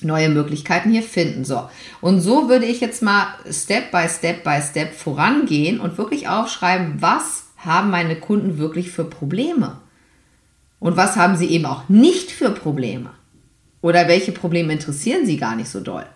neue 0.00 0.28
Möglichkeiten 0.28 0.90
hier 0.90 1.02
finden. 1.02 1.44
So. 1.44 1.68
Und 2.00 2.20
so 2.20 2.48
würde 2.48 2.66
ich 2.66 2.80
jetzt 2.80 3.02
mal 3.02 3.26
Step 3.50 3.92
by 3.92 4.08
Step 4.08 4.42
by 4.42 4.60
Step 4.60 4.94
vorangehen 4.94 5.78
und 5.78 5.96
wirklich 5.96 6.28
aufschreiben, 6.28 6.96
was 6.98 7.44
haben 7.56 7.90
meine 7.90 8.16
Kunden 8.16 8.58
wirklich 8.58 8.90
für 8.90 9.04
Probleme? 9.04 9.78
Und 10.80 10.96
was 10.96 11.14
haben 11.14 11.36
sie 11.36 11.46
eben 11.46 11.66
auch 11.66 11.88
nicht 11.88 12.32
für 12.32 12.50
Probleme? 12.50 13.10
Oder 13.82 14.08
welche 14.08 14.32
Probleme 14.32 14.72
interessieren 14.72 15.26
sie 15.26 15.36
gar 15.36 15.56
nicht 15.56 15.68
so 15.68 15.80
doll? 15.80 16.06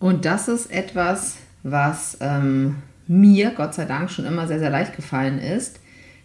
Und 0.00 0.26
das 0.26 0.48
ist 0.48 0.70
etwas, 0.70 1.36
was 1.62 2.18
ähm, 2.20 2.82
mir, 3.06 3.52
Gott 3.56 3.74
sei 3.74 3.86
Dank, 3.86 4.10
schon 4.10 4.26
immer 4.26 4.46
sehr, 4.46 4.58
sehr 4.58 4.70
leicht 4.70 4.94
gefallen 4.94 5.38
ist, 5.38 5.80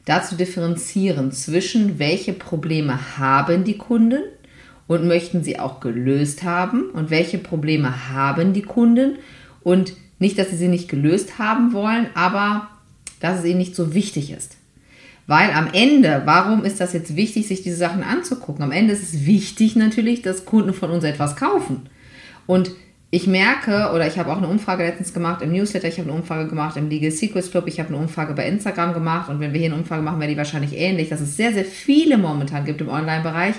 da 0.05 0.23
zu 0.23 0.35
differenzieren 0.35 1.31
zwischen, 1.31 1.99
welche 1.99 2.33
Probleme 2.33 3.17
haben 3.17 3.63
die 3.63 3.77
Kunden 3.77 4.23
und 4.87 5.05
möchten 5.05 5.43
sie 5.43 5.59
auch 5.59 5.79
gelöst 5.79 6.43
haben 6.43 6.89
und 6.89 7.11
welche 7.11 7.37
Probleme 7.37 8.09
haben 8.09 8.53
die 8.53 8.63
Kunden 8.63 9.19
und 9.61 9.93
nicht, 10.17 10.37
dass 10.39 10.49
sie 10.49 10.57
sie 10.57 10.67
nicht 10.67 10.89
gelöst 10.89 11.37
haben 11.37 11.73
wollen, 11.73 12.07
aber 12.15 12.69
dass 13.19 13.39
es 13.39 13.45
ihnen 13.45 13.59
nicht 13.59 13.75
so 13.75 13.93
wichtig 13.93 14.31
ist. 14.31 14.57
Weil 15.29 15.51
am 15.51 15.67
Ende, 15.71 16.23
warum 16.25 16.65
ist 16.65 16.81
das 16.81 16.91
jetzt 16.93 17.15
wichtig, 17.15 17.47
sich 17.47 17.61
diese 17.61 17.75
Sachen 17.75 18.01
anzugucken? 18.01 18.63
Am 18.63 18.71
Ende 18.71 18.93
ist 18.93 19.03
es 19.03 19.27
wichtig 19.27 19.75
natürlich, 19.75 20.23
dass 20.23 20.43
Kunden 20.43 20.73
von 20.73 20.89
uns 20.89 21.03
etwas 21.03 21.35
kaufen. 21.35 21.87
Und 22.47 22.71
ich 23.11 23.27
merke, 23.27 23.91
oder 23.93 24.07
ich 24.07 24.17
habe 24.17 24.31
auch 24.31 24.39
eine 24.39 24.47
Umfrage 24.47 24.83
letztens 24.83 25.13
gemacht 25.13 25.43
im 25.43 25.51
Newsletter, 25.51 25.87
ich 25.87 25.99
habe 25.99 26.09
eine 26.09 26.17
Umfrage 26.17 26.49
gemacht 26.49 26.77
im 26.77 26.89
Legal 26.89 27.11
Secrets 27.11 27.51
Club, 27.51 27.67
ich 27.67 27.79
habe 27.79 27.89
eine 27.89 27.99
Umfrage 27.99 28.33
bei 28.33 28.47
Instagram 28.47 28.95
gemacht 28.95 29.29
und 29.29 29.39
wenn 29.39 29.53
wir 29.53 29.59
hier 29.59 29.69
eine 29.69 29.79
Umfrage 29.79 30.01
machen, 30.01 30.19
wäre 30.19 30.31
die 30.31 30.37
wahrscheinlich 30.37 30.75
ähnlich, 30.75 31.09
dass 31.09 31.21
es 31.21 31.37
sehr, 31.37 31.53
sehr 31.53 31.65
viele 31.65 32.17
momentan 32.17 32.65
gibt 32.65 32.81
im 32.81 32.89
Online-Bereich, 32.89 33.53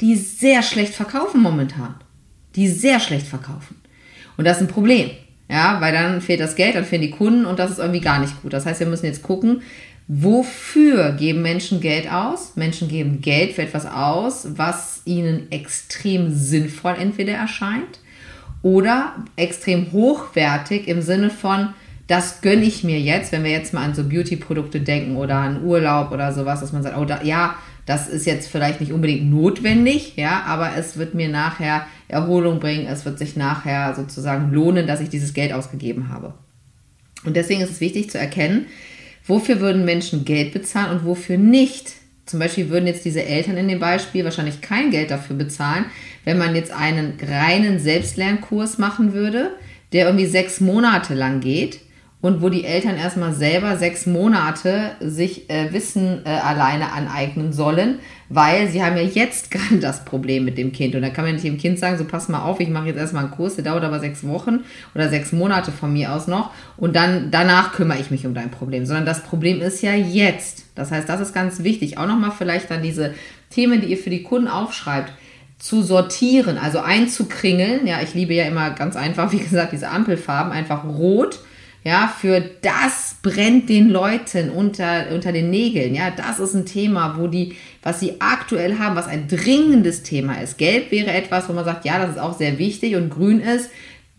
die 0.00 0.16
sehr 0.16 0.64
schlecht 0.64 0.92
verkaufen 0.92 1.40
momentan. 1.40 1.94
Die 2.56 2.66
sehr 2.66 2.98
schlecht 2.98 3.28
verkaufen. 3.28 3.76
Und 4.36 4.44
das 4.44 4.56
ist 4.56 4.64
ein 4.64 4.74
Problem. 4.74 5.10
Ja, 5.48 5.80
weil 5.80 5.92
dann 5.92 6.22
fehlt 6.22 6.40
das 6.40 6.56
Geld, 6.56 6.76
dann 6.76 6.86
fehlen 6.86 7.02
die 7.02 7.10
Kunden 7.10 7.44
und 7.44 7.58
das 7.58 7.70
ist 7.70 7.78
irgendwie 7.78 8.00
gar 8.00 8.18
nicht 8.18 8.40
gut. 8.40 8.54
Das 8.54 8.64
heißt, 8.64 8.80
wir 8.80 8.86
müssen 8.86 9.04
jetzt 9.04 9.22
gucken, 9.22 9.60
wofür 10.08 11.12
geben 11.12 11.42
Menschen 11.42 11.80
Geld 11.80 12.10
aus? 12.10 12.56
Menschen 12.56 12.88
geben 12.88 13.20
Geld 13.20 13.52
für 13.52 13.62
etwas 13.62 13.86
aus, 13.86 14.48
was 14.56 15.02
ihnen 15.04 15.50
extrem 15.50 16.32
sinnvoll 16.34 16.94
entweder 16.98 17.32
erscheint 17.32 18.00
oder 18.62 19.14
extrem 19.36 19.92
hochwertig 19.92 20.88
im 20.88 21.02
Sinne 21.02 21.30
von, 21.30 21.70
das 22.06 22.40
gönne 22.40 22.64
ich 22.64 22.84
mir 22.84 23.00
jetzt, 23.00 23.32
wenn 23.32 23.44
wir 23.44 23.50
jetzt 23.50 23.72
mal 23.72 23.84
an 23.84 23.94
so 23.94 24.04
Beauty-Produkte 24.04 24.80
denken 24.80 25.16
oder 25.16 25.36
an 25.36 25.64
Urlaub 25.64 26.12
oder 26.12 26.32
sowas, 26.32 26.60
dass 26.60 26.72
man 26.72 26.82
sagt, 26.82 26.96
oh, 26.96 27.04
da, 27.04 27.22
ja, 27.22 27.54
das 27.86 28.08
ist 28.08 28.26
jetzt 28.26 28.48
vielleicht 28.48 28.80
nicht 28.80 28.92
unbedingt 28.92 29.30
notwendig, 29.30 30.16
ja, 30.16 30.42
aber 30.46 30.76
es 30.76 30.98
wird 30.98 31.14
mir 31.14 31.28
nachher 31.28 31.86
Erholung 32.08 32.60
bringen, 32.60 32.86
es 32.86 33.04
wird 33.04 33.18
sich 33.18 33.36
nachher 33.36 33.94
sozusagen 33.94 34.52
lohnen, 34.52 34.86
dass 34.86 35.00
ich 35.00 35.08
dieses 35.08 35.34
Geld 35.34 35.52
ausgegeben 35.52 36.08
habe. 36.10 36.34
Und 37.24 37.36
deswegen 37.36 37.60
ist 37.60 37.70
es 37.70 37.80
wichtig 37.80 38.10
zu 38.10 38.18
erkennen, 38.18 38.66
wofür 39.26 39.60
würden 39.60 39.84
Menschen 39.84 40.24
Geld 40.24 40.52
bezahlen 40.52 40.98
und 40.98 41.04
wofür 41.04 41.38
nicht. 41.38 41.92
Zum 42.26 42.38
Beispiel 42.38 42.70
würden 42.70 42.86
jetzt 42.86 43.04
diese 43.04 43.24
Eltern 43.24 43.56
in 43.56 43.68
dem 43.68 43.80
Beispiel 43.80 44.24
wahrscheinlich 44.24 44.60
kein 44.60 44.90
Geld 44.90 45.10
dafür 45.10 45.36
bezahlen, 45.36 45.86
wenn 46.24 46.38
man 46.38 46.54
jetzt 46.54 46.70
einen 46.70 47.14
reinen 47.20 47.78
Selbstlernkurs 47.78 48.78
machen 48.78 49.12
würde, 49.12 49.50
der 49.92 50.06
irgendwie 50.06 50.26
sechs 50.26 50.60
Monate 50.60 51.14
lang 51.14 51.40
geht 51.40 51.80
und 52.22 52.40
wo 52.40 52.48
die 52.48 52.64
Eltern 52.64 52.96
erstmal 52.96 53.34
selber 53.34 53.76
sechs 53.76 54.06
Monate 54.06 54.92
sich 55.00 55.50
äh, 55.50 55.72
Wissen 55.72 56.24
äh, 56.24 56.28
alleine 56.28 56.92
aneignen 56.92 57.52
sollen, 57.52 57.98
weil 58.28 58.68
sie 58.68 58.82
haben 58.82 58.96
ja 58.96 59.02
jetzt 59.02 59.50
gerade 59.50 59.78
das 59.80 60.04
Problem 60.04 60.44
mit 60.44 60.56
dem 60.56 60.72
Kind. 60.72 60.94
Und 60.94 61.02
da 61.02 61.10
kann 61.10 61.24
man 61.24 61.34
nicht 61.34 61.44
dem 61.44 61.58
Kind 61.58 61.80
sagen, 61.80 61.98
so 61.98 62.04
pass 62.04 62.28
mal 62.28 62.42
auf, 62.42 62.60
ich 62.60 62.68
mache 62.68 62.86
jetzt 62.86 62.96
erstmal 62.96 63.24
einen 63.24 63.32
Kurs, 63.32 63.56
der 63.56 63.64
dauert 63.64 63.82
aber 63.82 63.98
sechs 63.98 64.26
Wochen 64.26 64.60
oder 64.94 65.08
sechs 65.08 65.32
Monate 65.32 65.72
von 65.72 65.92
mir 65.92 66.12
aus 66.12 66.28
noch 66.28 66.52
und 66.76 66.94
dann 66.94 67.32
danach 67.32 67.72
kümmere 67.72 67.98
ich 67.98 68.12
mich 68.12 68.24
um 68.24 68.34
dein 68.34 68.52
Problem. 68.52 68.86
Sondern 68.86 69.04
das 69.04 69.24
Problem 69.24 69.60
ist 69.60 69.82
ja 69.82 69.92
jetzt. 69.92 70.64
Das 70.76 70.92
heißt, 70.92 71.08
das 71.08 71.20
ist 71.20 71.34
ganz 71.34 71.64
wichtig. 71.64 71.98
Auch 71.98 72.06
nochmal 72.06 72.32
vielleicht 72.38 72.70
dann 72.70 72.82
diese 72.82 73.14
Themen, 73.50 73.80
die 73.80 73.88
ihr 73.88 73.98
für 73.98 74.10
die 74.10 74.22
Kunden 74.22 74.46
aufschreibt 74.46 75.12
zu 75.58 75.82
sortieren, 75.82 76.56
also 76.56 76.78
einzukringeln. 76.78 77.84
Ja, 77.86 78.00
ich 78.00 78.14
liebe 78.14 78.32
ja 78.32 78.44
immer 78.44 78.70
ganz 78.70 78.94
einfach, 78.94 79.32
wie 79.32 79.40
gesagt, 79.40 79.72
diese 79.72 79.88
Ampelfarben, 79.88 80.52
einfach 80.52 80.84
rot 80.84 81.40
ja, 81.84 82.14
für 82.16 82.40
das 82.40 83.16
brennt 83.22 83.68
den 83.68 83.90
Leuten 83.90 84.50
unter, 84.50 85.10
unter 85.12 85.32
den 85.32 85.50
Nägeln. 85.50 85.94
Ja, 85.94 86.10
das 86.10 86.38
ist 86.38 86.54
ein 86.54 86.64
Thema, 86.64 87.16
wo 87.18 87.26
die, 87.26 87.56
was 87.82 87.98
sie 87.98 88.20
aktuell 88.20 88.78
haben, 88.78 88.94
was 88.94 89.08
ein 89.08 89.26
dringendes 89.26 90.04
Thema 90.04 90.40
ist. 90.40 90.58
Gelb 90.58 90.92
wäre 90.92 91.12
etwas, 91.12 91.48
wo 91.48 91.52
man 91.52 91.64
sagt, 91.64 91.84
ja, 91.84 91.98
das 91.98 92.10
ist 92.10 92.20
auch 92.20 92.38
sehr 92.38 92.58
wichtig 92.58 92.94
und 92.94 93.10
grün 93.10 93.40
ist, 93.40 93.70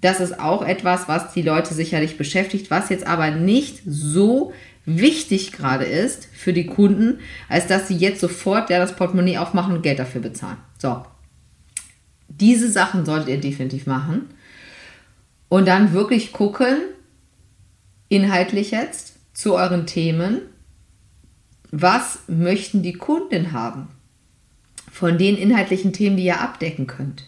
das 0.02 0.20
ist 0.20 0.38
auch 0.38 0.66
etwas, 0.66 1.08
was 1.08 1.32
die 1.32 1.42
Leute 1.42 1.74
sicherlich 1.74 2.18
beschäftigt, 2.18 2.70
was 2.70 2.90
jetzt 2.90 3.08
aber 3.08 3.32
nicht 3.32 3.82
so 3.86 4.52
wichtig 4.86 5.54
gerade 5.54 5.86
ist 5.86 6.28
für 6.34 6.52
die 6.52 6.66
Kunden, 6.66 7.20
als 7.48 7.68
dass 7.68 7.88
sie 7.88 7.96
jetzt 7.96 8.20
sofort 8.20 8.70
ja, 8.70 8.80
das 8.80 8.98
Portemonnaie 8.98 9.38
aufmachen 9.38 9.74
und 9.74 9.82
Geld 9.82 10.00
dafür 10.00 10.20
bezahlen. 10.20 10.58
So. 10.78 11.06
Diese 12.28 12.70
Sachen 12.70 13.06
solltet 13.06 13.30
ihr 13.30 13.40
definitiv 13.40 13.86
machen. 13.86 14.30
Und 15.48 15.68
dann 15.68 15.94
wirklich 15.94 16.34
gucken, 16.34 16.78
inhaltlich 18.10 18.72
jetzt 18.72 19.16
zu 19.34 19.56
euren 19.56 19.86
Themen. 19.86 20.42
Was 21.72 22.20
möchten 22.28 22.84
die 22.84 22.94
Kunden 22.94 23.52
haben 23.52 23.88
von 24.92 25.18
den 25.18 25.38
inhaltlichen 25.38 25.94
Themen, 25.94 26.18
die 26.18 26.26
ihr 26.26 26.40
abdecken 26.40 26.88
könnt? 26.88 27.26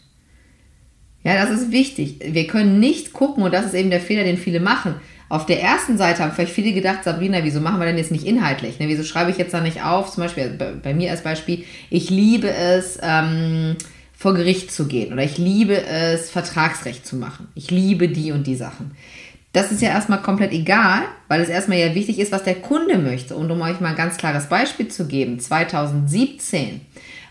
Ja, 1.24 1.34
das 1.44 1.50
ist 1.50 1.72
wichtig. 1.72 2.20
Wir 2.24 2.46
können 2.46 2.80
nicht 2.80 3.12
gucken, 3.12 3.44
und 3.44 3.54
das 3.54 3.66
ist 3.66 3.74
eben 3.74 3.90
der 3.90 4.00
Fehler, 4.00 4.24
den 4.24 4.38
viele 4.38 4.60
machen. 4.60 4.96
Auf 5.28 5.48
der 5.48 5.60
ersten 5.60 5.98
Seite 5.98 6.22
haben 6.22 6.32
vielleicht 6.32 6.54
viele 6.54 6.72
gedacht, 6.72 7.04
Sabrina, 7.04 7.44
wieso 7.44 7.60
machen 7.60 7.80
wir 7.80 7.88
denn 7.88 7.98
jetzt 7.98 8.12
nicht 8.12 8.28
inhaltlich? 8.28 8.80
Ne? 8.80 8.88
Wieso 8.88 9.04
schreibe 9.04 9.32
ich 9.32 9.38
jetzt 9.38 9.54
da 9.54 9.62
nicht 9.62 9.84
auf? 9.84 10.12
Zum 10.12 10.24
Beispiel 10.24 10.50
bei, 10.50 10.94
mir 10.94 11.10
als 11.10 11.24
Beispiel, 11.24 11.64
ich 11.90 12.12
liebe 12.12 12.52
es, 12.52 13.00
ähm, 13.02 13.76
vor 14.16 14.36
Gericht 14.36 14.72
zu 14.72 14.88
gehen 14.88 15.12
oder 15.12 15.24
ich 15.24 15.38
liebe 15.38 15.82
es, 15.82 16.30
Vertragsrecht 16.30 17.06
zu 17.06 17.16
machen. 17.16 17.48
Ich 17.56 17.72
liebe 17.72 18.08
die 18.08 18.32
und 18.32 18.46
die 18.46 18.56
Sachen. 18.56 18.92
Das 19.56 19.72
ist 19.72 19.82
ja 19.82 19.88
erstmal 19.88 20.22
komplett 20.22 20.52
egal, 20.52 21.04
weil 21.30 21.40
es 21.40 21.48
erstmal 21.48 21.78
ja 21.78 21.96
wichtig 21.96 22.20
ist, 22.20 22.34
was 22.34 22.44
der 22.44 22.56
Kunde 22.56 22.98
möchte. 22.98 23.38
Und 23.38 23.50
um 23.50 23.62
euch 23.62 23.80
mal 23.80 23.92
ein 23.92 23.96
ganz 23.96 24.18
klares 24.18 24.48
Beispiel 24.48 24.90
zu 24.90 25.08
geben, 25.08 25.40
2017 25.40 26.82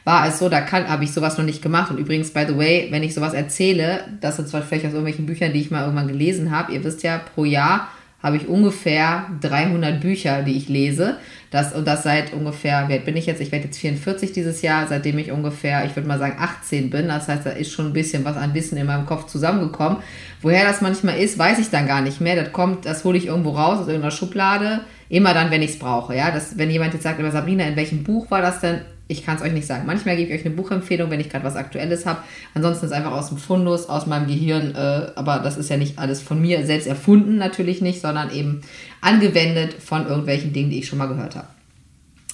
war 0.05 0.27
es 0.27 0.39
so, 0.39 0.49
da 0.49 0.65
habe 0.67 1.05
ich 1.05 1.13
sowas 1.13 1.37
noch 1.37 1.45
nicht 1.45 1.61
gemacht. 1.61 1.91
Und 1.91 1.99
übrigens, 1.99 2.31
by 2.31 2.47
the 2.49 2.57
way, 2.57 2.89
wenn 2.89 3.03
ich 3.03 3.13
sowas 3.13 3.35
erzähle, 3.35 4.05
das 4.23 4.37
sind 4.37 4.49
zwar 4.49 4.63
vielleicht 4.63 4.87
aus 4.87 4.93
irgendwelchen 4.93 5.27
Büchern, 5.27 5.53
die 5.53 5.61
ich 5.61 5.71
mal 5.71 5.83
irgendwann 5.83 6.09
gelesen 6.09 6.51
habe, 6.51 6.73
ihr 6.73 6.83
wisst 6.83 7.03
ja, 7.03 7.19
pro 7.19 7.45
Jahr 7.45 7.89
habe 8.25 8.39
ich 8.39 8.49
ungefähr 8.49 9.27
300 9.43 10.01
Bücher, 10.01 10.43
die 10.43 10.57
ich 10.57 10.71
lese. 10.71 11.19
Das, 11.51 11.75
und 11.75 11.87
das 11.87 12.05
seit 12.05 12.33
ungefähr, 12.33 12.79
alt 12.79 13.05
bin 13.05 13.19
ich 13.19 13.27
jetzt? 13.27 13.43
Ich 13.43 13.53
werde 13.53 13.67
jetzt 13.67 13.79
44 13.79 14.33
dieses 14.33 14.63
Jahr, 14.63 14.87
seitdem 14.89 15.19
ich 15.19 15.31
ungefähr, 15.31 15.85
ich 15.85 15.95
würde 15.95 16.09
mal 16.09 16.19
sagen, 16.19 16.37
18 16.41 16.89
bin. 16.89 17.09
Das 17.09 17.29
heißt, 17.29 17.45
da 17.45 17.51
ist 17.51 17.71
schon 17.71 17.89
ein 17.89 17.93
bisschen 17.93 18.25
was 18.25 18.39
an 18.39 18.55
Wissen 18.55 18.79
in 18.79 18.87
meinem 18.87 19.05
Kopf 19.05 19.27
zusammengekommen. 19.27 19.99
Woher 20.41 20.65
das 20.65 20.81
manchmal 20.81 21.19
ist, 21.19 21.39
weiß 21.39 21.59
ich 21.59 21.69
dann 21.69 21.87
gar 21.87 22.01
nicht 22.01 22.23
mehr. 22.23 22.35
Das 22.35 22.51
kommt, 22.51 22.87
das 22.87 23.05
hole 23.05 23.19
ich 23.19 23.27
irgendwo 23.27 23.51
raus 23.51 23.81
aus 23.81 23.89
irgendeiner 23.89 24.11
Schublade. 24.11 24.81
Immer 25.11 25.35
dann, 25.35 25.51
wenn 25.51 25.61
ich 25.61 25.73
es 25.73 25.79
brauche. 25.79 26.17
Ja, 26.17 26.31
das, 26.31 26.57
wenn 26.57 26.71
jemand 26.71 26.95
jetzt 26.95 27.03
sagt, 27.03 27.21
Sabrina, 27.31 27.65
in 27.65 27.77
welchem 27.77 28.05
Buch 28.05 28.31
war 28.31 28.41
das 28.41 28.61
denn? 28.61 28.81
Ich 29.07 29.25
kann 29.25 29.37
es 29.37 29.43
euch 29.43 29.53
nicht 29.53 29.67
sagen. 29.67 29.85
Manchmal 29.87 30.17
gebe 30.17 30.33
ich 30.33 30.41
euch 30.41 30.47
eine 30.47 30.55
Buchempfehlung, 30.55 31.11
wenn 31.11 31.21
ich 31.21 31.29
gerade 31.29 31.45
was 31.45 31.57
Aktuelles 31.57 32.07
habe. 32.07 32.21
Ansonsten 32.55 32.87
ist 32.87 32.93
es 32.93 32.97
einfach 32.97 33.13
aus 33.13 33.29
dem 33.29 33.37
Fundus, 33.37 33.87
aus 33.89 34.07
meinem 34.07 34.27
Gehirn. 34.27 34.75
Äh, 34.75 35.13
aber 35.15 35.41
das 35.41 35.59
ist 35.59 35.69
ja 35.69 35.77
nicht 35.77 35.99
alles 35.99 36.23
von 36.23 36.41
mir 36.41 36.65
selbst 36.65 36.87
erfunden, 36.87 37.37
natürlich 37.37 37.83
nicht, 37.83 38.01
sondern 38.01 38.31
eben 38.31 38.63
angewendet 39.03 39.75
von 39.75 40.07
irgendwelchen 40.07 40.55
Dingen, 40.55 40.71
die 40.71 40.79
ich 40.79 40.89
schon 40.89 40.99
mal 40.99 41.07
gehört 41.07 41.37
habe. 41.37 41.49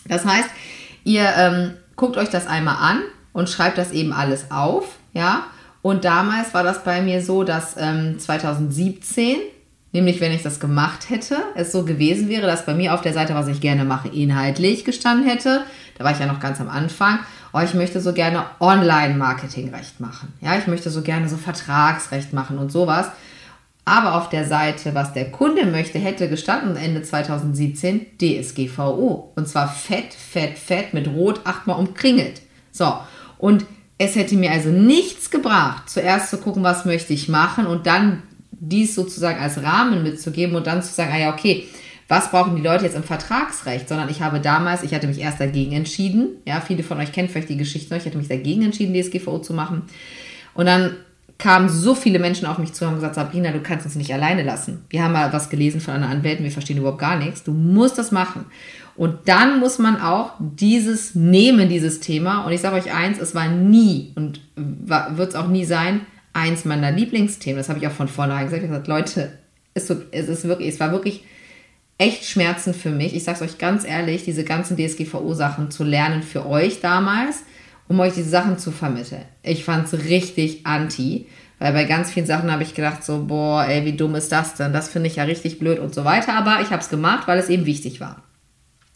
Das 0.06 0.24
heißt, 0.24 0.48
ihr 1.04 1.28
ähm, 1.36 1.72
guckt 1.96 2.16
euch 2.16 2.28
das 2.28 2.46
einmal 2.46 2.76
an 2.80 3.00
und 3.32 3.48
schreibt 3.48 3.76
das 3.76 3.90
eben 3.90 4.12
alles 4.12 4.50
auf. 4.50 4.98
Ja. 5.12 5.46
Und 5.82 6.04
damals 6.04 6.54
war 6.54 6.62
das 6.62 6.84
bei 6.84 7.02
mir 7.02 7.22
so, 7.22 7.42
dass 7.42 7.74
ähm, 7.78 8.18
2017 8.18 9.36
Nämlich, 9.92 10.20
wenn 10.20 10.30
ich 10.30 10.42
das 10.42 10.60
gemacht 10.60 11.10
hätte, 11.10 11.38
es 11.56 11.72
so 11.72 11.84
gewesen 11.84 12.28
wäre, 12.28 12.46
dass 12.46 12.64
bei 12.64 12.74
mir 12.74 12.94
auf 12.94 13.00
der 13.00 13.12
Seite, 13.12 13.34
was 13.34 13.48
ich 13.48 13.60
gerne 13.60 13.84
mache, 13.84 14.08
inhaltlich 14.08 14.84
gestanden 14.84 15.26
hätte. 15.28 15.62
Da 16.00 16.06
war 16.06 16.12
ich 16.12 16.18
ja 16.18 16.24
noch 16.24 16.40
ganz 16.40 16.58
am 16.62 16.70
Anfang. 16.70 17.18
Oh, 17.52 17.60
ich 17.60 17.74
möchte 17.74 18.00
so 18.00 18.14
gerne 18.14 18.46
Online-Marketing-Recht 18.58 20.00
machen. 20.00 20.32
Ja, 20.40 20.56
ich 20.56 20.66
möchte 20.66 20.88
so 20.88 21.02
gerne 21.02 21.28
so 21.28 21.36
Vertragsrecht 21.36 22.32
machen 22.32 22.56
und 22.56 22.72
sowas. 22.72 23.10
Aber 23.84 24.14
auf 24.14 24.30
der 24.30 24.46
Seite, 24.46 24.94
was 24.94 25.12
der 25.12 25.30
Kunde 25.30 25.66
möchte, 25.66 25.98
hätte 25.98 26.30
gestanden 26.30 26.76
Ende 26.76 27.02
2017 27.02 28.18
DSGVO. 28.18 29.34
Und 29.36 29.46
zwar 29.46 29.68
fett, 29.68 30.14
fett, 30.14 30.58
fett 30.58 30.94
mit 30.94 31.06
Rot 31.06 31.42
achtmal 31.44 31.78
umkringelt. 31.78 32.40
So. 32.72 32.94
Und 33.36 33.66
es 33.98 34.16
hätte 34.16 34.36
mir 34.36 34.52
also 34.52 34.70
nichts 34.70 35.30
gebracht, 35.30 35.90
zuerst 35.90 36.30
zu 36.30 36.38
gucken, 36.38 36.62
was 36.62 36.86
möchte 36.86 37.12
ich 37.12 37.28
machen 37.28 37.66
und 37.66 37.86
dann 37.86 38.22
dies 38.52 38.94
sozusagen 38.94 39.38
als 39.38 39.62
Rahmen 39.62 40.02
mitzugeben 40.02 40.56
und 40.56 40.66
dann 40.66 40.82
zu 40.82 40.94
sagen, 40.94 41.10
ah 41.12 41.18
ja, 41.18 41.34
okay, 41.34 41.68
was 42.10 42.32
brauchen 42.32 42.56
die 42.56 42.62
Leute 42.62 42.84
jetzt 42.84 42.96
im 42.96 43.04
Vertragsrecht, 43.04 43.88
sondern 43.88 44.08
ich 44.08 44.20
habe 44.20 44.40
damals, 44.40 44.82
ich 44.82 44.92
hatte 44.92 45.06
mich 45.06 45.20
erst 45.20 45.40
dagegen 45.40 45.72
entschieden, 45.72 46.30
ja, 46.44 46.60
viele 46.60 46.82
von 46.82 46.98
euch 46.98 47.12
kennen 47.12 47.28
vielleicht 47.28 47.48
die 47.48 47.56
Geschichte 47.56 47.94
noch, 47.94 48.00
ich 48.00 48.06
hatte 48.06 48.18
mich 48.18 48.28
dagegen 48.28 48.62
entschieden, 48.62 49.00
DSGVO 49.00 49.38
zu 49.38 49.54
machen 49.54 49.82
und 50.54 50.66
dann 50.66 50.96
kamen 51.38 51.68
so 51.68 51.94
viele 51.94 52.18
Menschen 52.18 52.46
auf 52.46 52.58
mich 52.58 52.72
zu 52.72 52.84
und 52.84 52.90
haben 52.90 52.96
gesagt, 52.96 53.14
Sabrina, 53.14 53.52
du 53.52 53.60
kannst 53.60 53.86
uns 53.86 53.94
nicht 53.94 54.12
alleine 54.12 54.42
lassen. 54.42 54.84
Wir 54.90 55.02
haben 55.02 55.12
mal 55.12 55.32
was 55.32 55.48
gelesen 55.48 55.80
von 55.80 55.94
einer 55.94 56.08
Anwältin, 56.08 56.44
wir 56.44 56.52
verstehen 56.52 56.76
überhaupt 56.76 56.98
gar 56.98 57.16
nichts. 57.16 57.42
Du 57.42 57.52
musst 57.52 57.96
das 57.96 58.12
machen. 58.12 58.44
Und 58.94 59.20
dann 59.24 59.58
muss 59.58 59.78
man 59.78 60.00
auch 60.02 60.32
dieses 60.38 61.14
nehmen, 61.14 61.70
dieses 61.70 62.00
Thema. 62.00 62.44
Und 62.44 62.52
ich 62.52 62.60
sage 62.60 62.76
euch 62.76 62.92
eins, 62.92 63.18
es 63.18 63.34
war 63.34 63.48
nie 63.48 64.12
und 64.16 64.42
wird 64.56 65.30
es 65.30 65.34
auch 65.34 65.48
nie 65.48 65.64
sein, 65.64 66.02
eins 66.34 66.66
meiner 66.66 66.92
Lieblingsthemen. 66.92 67.56
Das 67.56 67.70
habe 67.70 67.78
ich 67.78 67.86
auch 67.86 67.92
von 67.92 68.08
vornherein 68.08 68.44
gesagt. 68.44 68.62
Ich 68.62 68.68
habe 68.68 68.82
gesagt, 68.82 69.16
Leute, 69.16 69.32
es, 69.72 69.88
es 70.10 70.28
ist 70.28 70.44
wirklich, 70.44 70.68
es 70.68 70.80
war 70.80 70.92
wirklich 70.92 71.24
echt 72.00 72.24
Schmerzen 72.24 72.74
für 72.74 72.90
mich. 72.90 73.14
Ich 73.14 73.24
sage 73.24 73.44
es 73.44 73.50
euch 73.50 73.58
ganz 73.58 73.84
ehrlich, 73.84 74.24
diese 74.24 74.44
ganzen 74.44 74.76
DSGVO-Sachen 74.76 75.70
zu 75.70 75.84
lernen 75.84 76.22
für 76.22 76.46
euch 76.46 76.80
damals 76.80 77.44
um 77.90 77.98
euch 77.98 78.14
diese 78.14 78.30
Sachen 78.30 78.56
zu 78.56 78.70
vermitteln. 78.70 79.24
Ich 79.42 79.64
fand 79.64 79.92
es 79.92 80.04
richtig 80.04 80.64
anti, 80.64 81.26
weil 81.58 81.72
bei 81.72 81.84
ganz 81.84 82.12
vielen 82.12 82.24
Sachen 82.24 82.50
habe 82.52 82.62
ich 82.62 82.74
gedacht, 82.74 83.02
so, 83.02 83.24
boah, 83.26 83.64
ey, 83.64 83.84
wie 83.84 83.96
dumm 83.96 84.14
ist 84.14 84.30
das 84.30 84.54
denn? 84.54 84.72
Das 84.72 84.88
finde 84.88 85.08
ich 85.08 85.16
ja 85.16 85.24
richtig 85.24 85.58
blöd 85.58 85.80
und 85.80 85.92
so 85.92 86.04
weiter. 86.04 86.34
Aber 86.34 86.60
ich 86.62 86.70
habe 86.70 86.80
es 86.80 86.88
gemacht, 86.88 87.26
weil 87.26 87.40
es 87.40 87.48
eben 87.48 87.66
wichtig 87.66 88.00
war. 88.00 88.22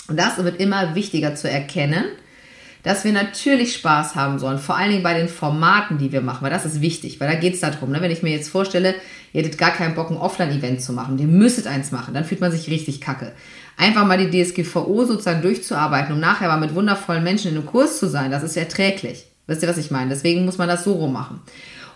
Und 0.06 0.16
das 0.16 0.38
wird 0.38 0.60
immer 0.60 0.94
wichtiger 0.94 1.34
zu 1.34 1.50
erkennen, 1.50 2.04
dass 2.84 3.04
wir 3.04 3.12
natürlich 3.12 3.74
Spaß 3.74 4.14
haben 4.14 4.38
sollen, 4.38 4.58
vor 4.58 4.76
allen 4.76 4.90
Dingen 4.90 5.02
bei 5.02 5.14
den 5.14 5.28
Formaten, 5.28 5.98
die 5.98 6.12
wir 6.12 6.20
machen, 6.20 6.42
weil 6.42 6.50
das 6.50 6.64
ist 6.64 6.80
wichtig, 6.80 7.18
weil 7.18 7.28
da 7.28 7.34
geht 7.34 7.54
es 7.54 7.60
darum, 7.60 7.90
ne? 7.90 8.00
wenn 8.00 8.12
ich 8.12 8.22
mir 8.22 8.30
jetzt 8.30 8.50
vorstelle, 8.50 8.94
ihr 9.32 9.42
hättet 9.42 9.58
gar 9.58 9.72
keinen 9.72 9.96
Bock, 9.96 10.10
ein 10.10 10.16
Offline-Event 10.16 10.80
zu 10.80 10.92
machen, 10.92 11.18
ihr 11.18 11.26
müsstet 11.26 11.66
eins 11.66 11.90
machen, 11.90 12.14
dann 12.14 12.24
fühlt 12.24 12.40
man 12.40 12.52
sich 12.52 12.70
richtig 12.70 13.00
kacke 13.00 13.32
einfach 13.76 14.06
mal 14.06 14.18
die 14.18 14.30
DSGVO 14.30 15.04
sozusagen 15.04 15.42
durchzuarbeiten, 15.42 16.14
um 16.14 16.20
nachher 16.20 16.48
mal 16.48 16.60
mit 16.60 16.74
wundervollen 16.74 17.24
Menschen 17.24 17.50
in 17.50 17.58
einem 17.58 17.66
Kurs 17.66 17.98
zu 17.98 18.08
sein, 18.08 18.30
das 18.30 18.42
ist 18.42 18.56
erträglich. 18.56 19.26
Wisst 19.46 19.62
ihr, 19.62 19.68
was 19.68 19.78
ich 19.78 19.90
meine? 19.90 20.10
Deswegen 20.10 20.44
muss 20.44 20.58
man 20.58 20.68
das 20.68 20.84
so 20.84 20.94
rum 20.94 21.12
machen. 21.12 21.40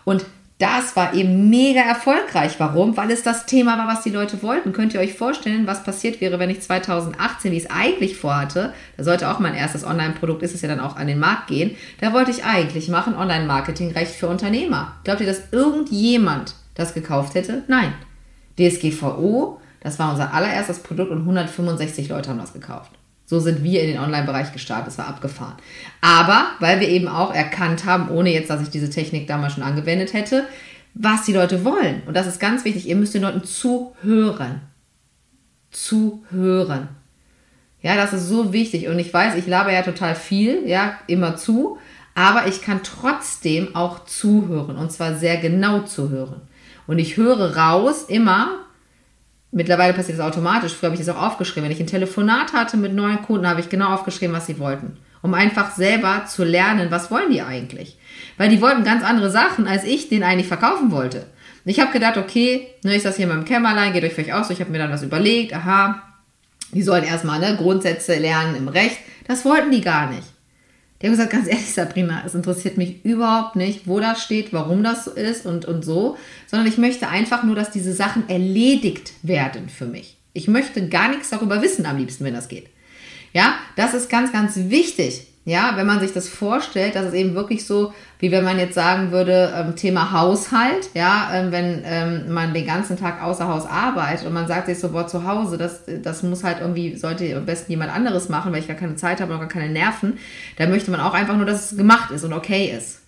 Und 0.04 0.24
das 0.58 0.96
war 0.96 1.14
eben 1.14 1.48
mega 1.48 1.80
erfolgreich. 1.80 2.56
Warum? 2.58 2.96
Weil 2.96 3.10
es 3.10 3.22
das 3.22 3.46
Thema 3.46 3.78
war, 3.78 3.86
was 3.86 4.02
die 4.02 4.10
Leute 4.10 4.42
wollten. 4.42 4.72
Könnt 4.72 4.92
ihr 4.92 5.00
euch 5.00 5.14
vorstellen, 5.14 5.66
was 5.66 5.84
passiert 5.84 6.20
wäre, 6.20 6.38
wenn 6.38 6.50
ich 6.50 6.60
2018, 6.60 7.52
wie 7.52 7.56
ich 7.56 7.64
es 7.64 7.70
eigentlich 7.70 8.16
vorhatte, 8.16 8.72
da 8.96 9.04
sollte 9.04 9.30
auch 9.30 9.38
mein 9.38 9.54
erstes 9.54 9.84
Online-Produkt, 9.84 10.42
ist 10.42 10.54
es 10.54 10.62
ja 10.62 10.68
dann 10.68 10.80
auch 10.80 10.96
an 10.96 11.06
den 11.06 11.20
Markt 11.20 11.46
gehen, 11.46 11.76
da 12.00 12.12
wollte 12.12 12.32
ich 12.32 12.44
eigentlich 12.44 12.88
machen 12.88 13.14
Online-Marketing-Recht 13.14 14.12
für 14.12 14.28
Unternehmer. 14.28 14.96
Glaubt 15.04 15.20
ihr, 15.20 15.26
dass 15.26 15.52
irgendjemand 15.52 16.54
das 16.74 16.94
gekauft 16.94 17.34
hätte? 17.34 17.62
Nein. 17.68 17.92
DSGVO 18.58 19.60
das 19.80 19.98
war 19.98 20.10
unser 20.10 20.32
allererstes 20.32 20.80
Produkt 20.80 21.10
und 21.10 21.20
165 21.20 22.08
Leute 22.08 22.30
haben 22.30 22.38
das 22.38 22.52
gekauft. 22.52 22.97
So 23.28 23.40
sind 23.40 23.62
wir 23.62 23.82
in 23.82 23.88
den 23.88 24.00
Online-Bereich 24.00 24.54
gestartet. 24.54 24.86
Das 24.86 24.96
war 24.96 25.06
abgefahren. 25.06 25.52
Aber 26.00 26.46
weil 26.60 26.80
wir 26.80 26.88
eben 26.88 27.08
auch 27.08 27.34
erkannt 27.34 27.84
haben, 27.84 28.08
ohne 28.08 28.32
jetzt, 28.32 28.48
dass 28.48 28.62
ich 28.62 28.70
diese 28.70 28.88
Technik 28.88 29.26
damals 29.26 29.52
schon 29.52 29.62
angewendet 29.62 30.14
hätte, 30.14 30.44
was 30.94 31.26
die 31.26 31.34
Leute 31.34 31.62
wollen. 31.62 32.02
Und 32.06 32.16
das 32.16 32.26
ist 32.26 32.40
ganz 32.40 32.64
wichtig. 32.64 32.88
Ihr 32.88 32.96
müsst 32.96 33.12
den 33.12 33.20
Leuten 33.20 33.44
zuhören. 33.44 34.62
Zuhören. 35.70 36.88
Ja, 37.82 37.96
das 37.96 38.14
ist 38.14 38.28
so 38.28 38.54
wichtig. 38.54 38.88
Und 38.88 38.98
ich 38.98 39.12
weiß, 39.12 39.34
ich 39.34 39.46
laber 39.46 39.72
ja 39.72 39.82
total 39.82 40.14
viel, 40.14 40.66
ja, 40.66 40.98
immer 41.06 41.36
zu. 41.36 41.76
Aber 42.14 42.46
ich 42.46 42.62
kann 42.62 42.82
trotzdem 42.82 43.76
auch 43.76 44.06
zuhören. 44.06 44.76
Und 44.76 44.90
zwar 44.90 45.16
sehr 45.16 45.36
genau 45.36 45.80
zuhören. 45.80 46.40
Und 46.86 46.98
ich 46.98 47.18
höre 47.18 47.58
raus 47.58 48.04
immer, 48.08 48.64
Mittlerweile 49.50 49.94
passiert 49.94 50.18
das 50.18 50.26
automatisch. 50.26 50.74
Früher 50.74 50.90
habe 50.90 51.00
ich 51.00 51.06
das 51.06 51.14
auch 51.14 51.22
aufgeschrieben. 51.22 51.64
Wenn 51.64 51.74
ich 51.74 51.80
ein 51.80 51.86
Telefonat 51.86 52.52
hatte 52.52 52.76
mit 52.76 52.94
neuen 52.94 53.22
Kunden, 53.22 53.48
habe 53.48 53.60
ich 53.60 53.68
genau 53.68 53.94
aufgeschrieben, 53.94 54.34
was 54.34 54.46
sie 54.46 54.58
wollten. 54.58 54.98
Um 55.22 55.34
einfach 55.34 55.74
selber 55.74 56.26
zu 56.26 56.44
lernen, 56.44 56.90
was 56.90 57.10
wollen 57.10 57.30
die 57.30 57.42
eigentlich. 57.42 57.98
Weil 58.36 58.50
die 58.50 58.60
wollten 58.60 58.84
ganz 58.84 59.02
andere 59.02 59.30
Sachen, 59.30 59.66
als 59.66 59.84
ich 59.84 60.08
denen 60.08 60.22
eigentlich 60.22 60.48
verkaufen 60.48 60.90
wollte. 60.90 61.26
Und 61.64 61.70
ich 61.70 61.80
habe 61.80 61.92
gedacht, 61.92 62.18
okay, 62.18 62.68
ne, 62.84 62.94
ich 62.94 63.02
saß 63.02 63.16
hier 63.16 63.24
in 63.24 63.30
meinem 63.30 63.44
Kämmerlein, 63.44 63.92
geht 63.92 64.04
euch 64.04 64.12
vielleicht 64.12 64.34
auch 64.34 64.44
so. 64.44 64.52
Ich 64.52 64.60
habe 64.60 64.70
mir 64.70 64.78
dann 64.78 64.92
was 64.92 65.02
überlegt. 65.02 65.54
Aha, 65.54 66.02
die 66.72 66.82
sollen 66.82 67.04
erstmal 67.04 67.40
ne, 67.40 67.56
Grundsätze 67.56 68.16
lernen 68.16 68.54
im 68.54 68.68
Recht. 68.68 68.98
Das 69.26 69.44
wollten 69.44 69.70
die 69.70 69.80
gar 69.80 70.10
nicht. 70.10 70.26
Die 71.00 71.06
haben 71.06 71.12
gesagt, 71.12 71.30
ganz 71.30 71.46
ehrlich, 71.46 71.72
Sabrina, 71.72 72.22
es 72.26 72.34
interessiert 72.34 72.76
mich 72.76 73.04
überhaupt 73.04 73.54
nicht, 73.54 73.86
wo 73.86 74.00
das 74.00 74.22
steht, 74.22 74.52
warum 74.52 74.82
das 74.82 75.04
so 75.04 75.12
ist 75.12 75.46
und, 75.46 75.64
und 75.64 75.84
so, 75.84 76.16
sondern 76.46 76.66
ich 76.66 76.78
möchte 76.78 77.08
einfach 77.08 77.44
nur, 77.44 77.54
dass 77.54 77.70
diese 77.70 77.92
Sachen 77.92 78.28
erledigt 78.28 79.12
werden 79.22 79.68
für 79.68 79.86
mich. 79.86 80.16
Ich 80.32 80.48
möchte 80.48 80.88
gar 80.88 81.08
nichts 81.08 81.30
darüber 81.30 81.62
wissen 81.62 81.86
am 81.86 81.98
liebsten, 81.98 82.24
wenn 82.24 82.34
das 82.34 82.48
geht. 82.48 82.66
Ja, 83.32 83.56
das 83.76 83.94
ist 83.94 84.08
ganz, 84.08 84.32
ganz 84.32 84.56
wichtig. 84.56 85.26
Ja, 85.44 85.72
wenn 85.76 85.86
man 85.86 86.00
sich 86.00 86.12
das 86.12 86.28
vorstellt, 86.28 86.94
dass 86.94 87.06
es 87.06 87.14
eben 87.14 87.34
wirklich 87.34 87.64
so, 87.66 87.94
wie 88.18 88.30
wenn 88.30 88.44
man 88.44 88.58
jetzt 88.58 88.74
sagen 88.74 89.12
würde, 89.12 89.50
ähm, 89.56 89.76
Thema 89.76 90.12
Haushalt, 90.12 90.90
ja, 90.92 91.30
ähm, 91.32 91.52
wenn 91.52 91.82
ähm, 91.86 92.32
man 92.32 92.52
den 92.52 92.66
ganzen 92.66 92.98
Tag 92.98 93.22
außer 93.22 93.48
Haus 93.48 93.64
arbeitet 93.64 94.26
und 94.26 94.34
man 94.34 94.46
sagt 94.46 94.66
sich 94.66 94.78
so, 94.78 94.90
boah, 94.90 95.06
zu 95.06 95.26
Hause, 95.26 95.56
das, 95.56 95.84
das 96.02 96.22
muss 96.22 96.44
halt 96.44 96.58
irgendwie, 96.60 96.96
sollte 96.96 97.34
am 97.34 97.46
besten 97.46 97.72
jemand 97.72 97.94
anderes 97.94 98.28
machen, 98.28 98.52
weil 98.52 98.60
ich 98.60 98.68
gar 98.68 98.76
keine 98.76 98.96
Zeit 98.96 99.22
habe 99.22 99.32
und 99.32 99.38
gar 99.40 99.48
keine 99.48 99.70
Nerven, 99.70 100.18
dann 100.58 100.70
möchte 100.70 100.90
man 100.90 101.00
auch 101.00 101.14
einfach 101.14 101.36
nur, 101.36 101.46
dass 101.46 101.72
es 101.72 101.78
gemacht 101.78 102.10
ist 102.10 102.24
und 102.24 102.34
okay 102.34 102.74
ist. 102.76 103.00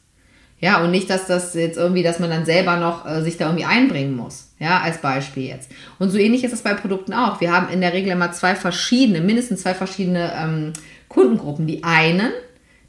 Ja, 0.61 0.83
und 0.83 0.91
nicht, 0.91 1.09
dass 1.09 1.27
das 1.27 1.55
jetzt 1.55 1.79
irgendwie, 1.79 2.03
dass 2.03 2.19
man 2.19 2.29
dann 2.29 2.45
selber 2.45 2.77
noch 2.77 3.07
äh, 3.07 3.23
sich 3.23 3.39
da 3.39 3.47
irgendwie 3.47 3.65
einbringen 3.65 4.15
muss. 4.15 4.51
Ja, 4.59 4.81
als 4.81 4.99
Beispiel 4.99 5.45
jetzt. 5.45 5.71
Und 5.99 6.11
so 6.11 6.19
ähnlich 6.19 6.45
ist 6.45 6.53
es 6.53 6.61
bei 6.61 6.75
Produkten 6.75 7.15
auch. 7.15 7.41
Wir 7.41 7.51
haben 7.51 7.73
in 7.73 7.81
der 7.81 7.95
Regel 7.95 8.13
immer 8.13 8.33
zwei 8.33 8.55
verschiedene, 8.55 9.23
mindestens 9.23 9.63
zwei 9.63 9.73
verschiedene 9.73 10.33
ähm, 10.37 10.73
Kundengruppen. 11.11 11.67
Die 11.67 11.85
einen, 11.85 12.31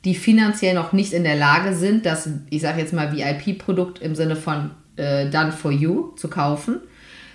die 0.06 0.16
finanziell 0.16 0.74
noch 0.74 0.94
nicht 0.94 1.12
in 1.12 1.26
der 1.26 1.36
Lage 1.36 1.76
sind, 1.76 2.06
das, 2.06 2.30
ich 2.50 2.62
sage 2.62 2.80
jetzt 2.80 2.94
mal, 2.94 3.12
VIP-Produkt 3.12 4.00
im 4.00 4.16
Sinne 4.16 4.38
von 4.38 4.72
äh, 4.96 5.30
Done 5.30 5.52
for 5.52 5.72
You 5.72 6.14
zu 6.16 6.30
kaufen. 6.30 6.80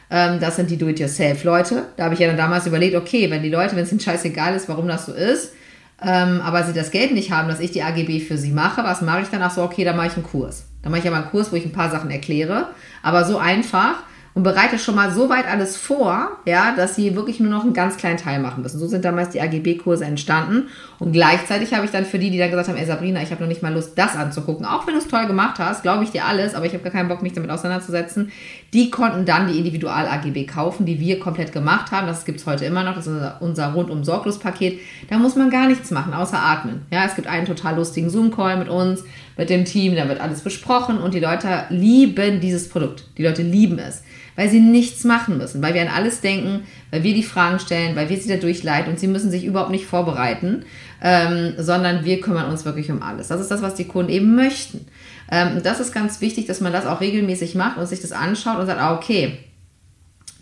Ähm, 0.09 0.41
das 0.41 0.57
sind 0.57 0.71
die 0.71 0.79
Do-it-yourself-Leute. 0.79 1.89
Da 1.97 2.05
habe 2.05 2.15
ich 2.15 2.21
ja 2.21 2.29
dann 2.29 2.37
damals 2.37 2.67
überlegt, 2.67 2.97
okay, 2.97 3.31
wenn 3.31 3.43
die 3.43 3.51
Leute, 3.51 3.77
wenn 3.77 3.83
es 3.83 3.93
ihnen 3.93 4.01
scheißegal 4.01 4.55
ist, 4.55 4.69
warum 4.69 4.89
das 4.89 5.07
so 5.07 5.13
ist, 5.13 5.53
ähm, 6.01 6.41
aber 6.41 6.63
sie 6.63 6.73
das 6.73 6.91
Geld 6.91 7.13
nicht 7.13 7.33
haben, 7.33 7.49
dass 7.49 7.61
ich 7.61 7.73
die 7.73 7.83
AGB 7.83 8.21
für 8.21 8.39
sie 8.39 8.53
mache, 8.53 8.85
was 8.85 9.03
mache 9.03 9.23
ich 9.23 9.29
dann? 9.29 9.43
Ach 9.43 9.51
so, 9.51 9.63
okay, 9.63 9.85
dann 9.85 9.97
mache 9.97 10.09
ich 10.09 10.15
einen 10.15 10.25
Kurs. 10.25 10.67
Dann 10.83 10.93
mache 10.93 11.01
ich 11.01 11.09
aber 11.09 11.17
einen 11.17 11.31
Kurs, 11.31 11.51
wo 11.51 11.57
ich 11.57 11.65
ein 11.65 11.73
paar 11.73 11.91
Sachen 11.91 12.11
erkläre. 12.11 12.69
Aber 13.03 13.25
so 13.25 13.39
einfach, 13.39 14.05
und 14.37 14.43
bereite 14.43 14.79
schon 14.79 14.95
mal 14.95 15.11
so 15.11 15.31
weit 15.31 15.49
alles 15.49 15.79
vor, 15.79 16.29
ja, 16.45 16.75
dass 16.77 16.95
sie 16.95 17.17
wirklich 17.17 17.41
nur 17.41 17.51
noch 17.51 17.63
einen 17.63 17.73
ganz 17.73 17.97
kleinen 17.97 18.19
Teil 18.19 18.39
machen 18.39 18.63
müssen. 18.63 18.79
So 18.79 18.87
sind 18.87 19.03
damals 19.03 19.31
die 19.31 19.41
AGB-Kurse 19.41 20.05
entstanden. 20.05 20.69
Und 20.99 21.13
gleichzeitig 21.13 21.73
habe 21.73 21.87
ich 21.87 21.91
dann 21.91 22.05
für 22.05 22.19
die, 22.19 22.31
die 22.31 22.37
dann 22.37 22.51
gesagt 22.51 22.69
haben, 22.69 22.77
ey 22.77 22.85
Sabrina, 22.85 23.23
ich 23.23 23.31
habe 23.31 23.41
noch 23.41 23.49
nicht 23.49 23.63
mal 23.63 23.73
Lust, 23.73 23.97
das 23.97 24.15
anzugucken. 24.15 24.67
Auch 24.67 24.87
wenn 24.87 24.93
du 24.93 25.01
es 25.01 25.09
toll 25.09 25.27
gemacht 25.27 25.59
hast, 25.59 25.83
glaube 25.83 26.05
ich 26.05 26.11
dir 26.11 26.27
alles, 26.27 26.55
aber 26.55 26.67
ich 26.67 26.75
habe 26.75 26.83
gar 26.83 26.93
keinen 26.93 27.09
Bock, 27.09 27.23
mich 27.23 27.33
damit 27.33 27.51
auseinanderzusetzen. 27.51 28.31
Die 28.75 28.91
konnten 28.91 29.25
dann 29.25 29.47
die 29.47 29.57
Individual-AGB 29.57 30.45
kaufen, 30.45 30.85
die 30.85 31.01
wir 31.01 31.19
komplett 31.19 31.55
gemacht 31.55 31.91
haben. 31.91 32.07
Das 32.07 32.27
gibt 32.27 32.41
es 32.41 32.45
heute 32.45 32.67
immer 32.67 32.85
noch. 32.85 32.95
Das 32.95 33.07
ist 33.07 33.15
unser, 33.15 33.39
unser 33.41 33.73
rundum-Sorglos-Paket. 33.73 34.81
Da 35.09 35.17
muss 35.17 35.37
man 35.37 35.49
gar 35.49 35.67
nichts 35.67 35.91
machen, 35.91 36.13
außer 36.13 36.39
atmen. 36.39 36.83
Ja, 36.91 37.07
es 37.07 37.15
gibt 37.15 37.27
einen 37.27 37.47
total 37.47 37.77
lustigen 37.77 38.11
Zoom-Call 38.11 38.59
mit 38.59 38.69
uns, 38.69 39.03
mit 39.39 39.49
dem 39.49 39.65
Team, 39.65 39.97
da 39.97 40.09
wird 40.09 40.21
alles 40.21 40.43
besprochen 40.43 40.99
und 40.99 41.15
die 41.15 41.21
Leute 41.21 41.65
lieben 41.71 42.41
dieses 42.41 42.69
Produkt. 42.69 43.05
Die 43.17 43.23
Leute 43.23 43.43
lieben 43.43 43.79
es 43.79 44.03
weil 44.37 44.51
sie 44.51 44.61
nichts 44.61 45.05
machen 45.05 45.39
müssen, 45.39 45.63
weil 45.63 45.75
wir 45.75 45.83
an 45.83 45.89
alles 45.89 46.21
denken, 46.21 46.65
weil 46.91 47.03
wir 47.03 47.15
die 47.15 47.23
Fragen 47.23 47.59
stellen, 47.59 47.97
weil 47.97 48.09
wir 48.09 48.17
sie 48.17 48.29
da 48.29 48.37
durchleiten 48.37 48.93
und 48.93 49.01
sie 49.01 49.09
müssen 49.09 49.31
sich 49.31 49.45
überhaupt 49.45 49.71
nicht 49.71 49.87
vorbereiten, 49.87 50.65
ähm, 51.03 51.55
sondern 51.59 52.05
wir 52.05 52.21
kümmern 52.21 52.51
uns 52.51 52.65
wirklich 52.65 52.91
um 52.91 53.03
alles. 53.03 53.29
Das 53.29 53.41
ist 53.41 53.51
das, 53.51 53.63
was 53.63 53.75
die 53.75 53.87
Kunden 53.87 54.13
eben 54.13 54.35
möchten. 54.35 54.87
Ähm, 55.31 55.61
das 55.63 55.81
ist 55.81 55.93
ganz 55.93 56.21
wichtig, 56.21 56.47
dass 56.47 56.61
man 56.61 56.73
das 56.73 56.87
auch 56.87 57.01
regelmäßig 57.01 57.55
macht 57.55 57.79
und 57.79 57.87
sich 57.87 58.01
das 58.01 58.13
anschaut 58.13 58.59
und 58.59 58.67
sagt, 58.67 58.81
ah, 58.81 58.95
okay, 58.95 59.39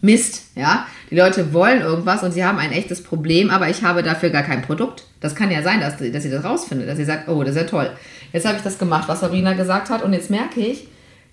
Mist, 0.04 0.48
ja. 0.54 0.87
Die 1.11 1.16
Leute 1.16 1.54
wollen 1.54 1.80
irgendwas 1.80 2.22
und 2.22 2.33
sie 2.33 2.44
haben 2.44 2.59
ein 2.59 2.72
echtes 2.72 3.02
Problem, 3.02 3.48
aber 3.48 3.70
ich 3.70 3.83
habe 3.83 4.02
dafür 4.02 4.28
gar 4.28 4.42
kein 4.42 4.61
Produkt. 4.61 5.04
Das 5.20 5.35
kann 5.35 5.50
ja 5.50 5.62
sein, 5.62 5.80
dass, 5.80 5.96
dass 5.96 6.24
ihr 6.24 6.30
das 6.30 6.44
rausfindet, 6.44 6.88
dass 6.88 6.98
ihr 6.98 7.07
sagt, 7.07 7.28
oh, 7.28 7.42
das 7.42 7.54
ist 7.54 7.62
ja 7.62 7.66
toll. 7.66 7.90
Jetzt 8.33 8.46
habe 8.46 8.59
ich 8.59 8.62
das 8.62 8.78
gemacht, 8.78 9.09
was 9.09 9.20
Sarina 9.20 9.54
gesagt 9.54 9.88
hat 9.88 10.02
und 10.02 10.12
jetzt 10.12 10.28
merke 10.28 10.61
ich, 10.61 10.88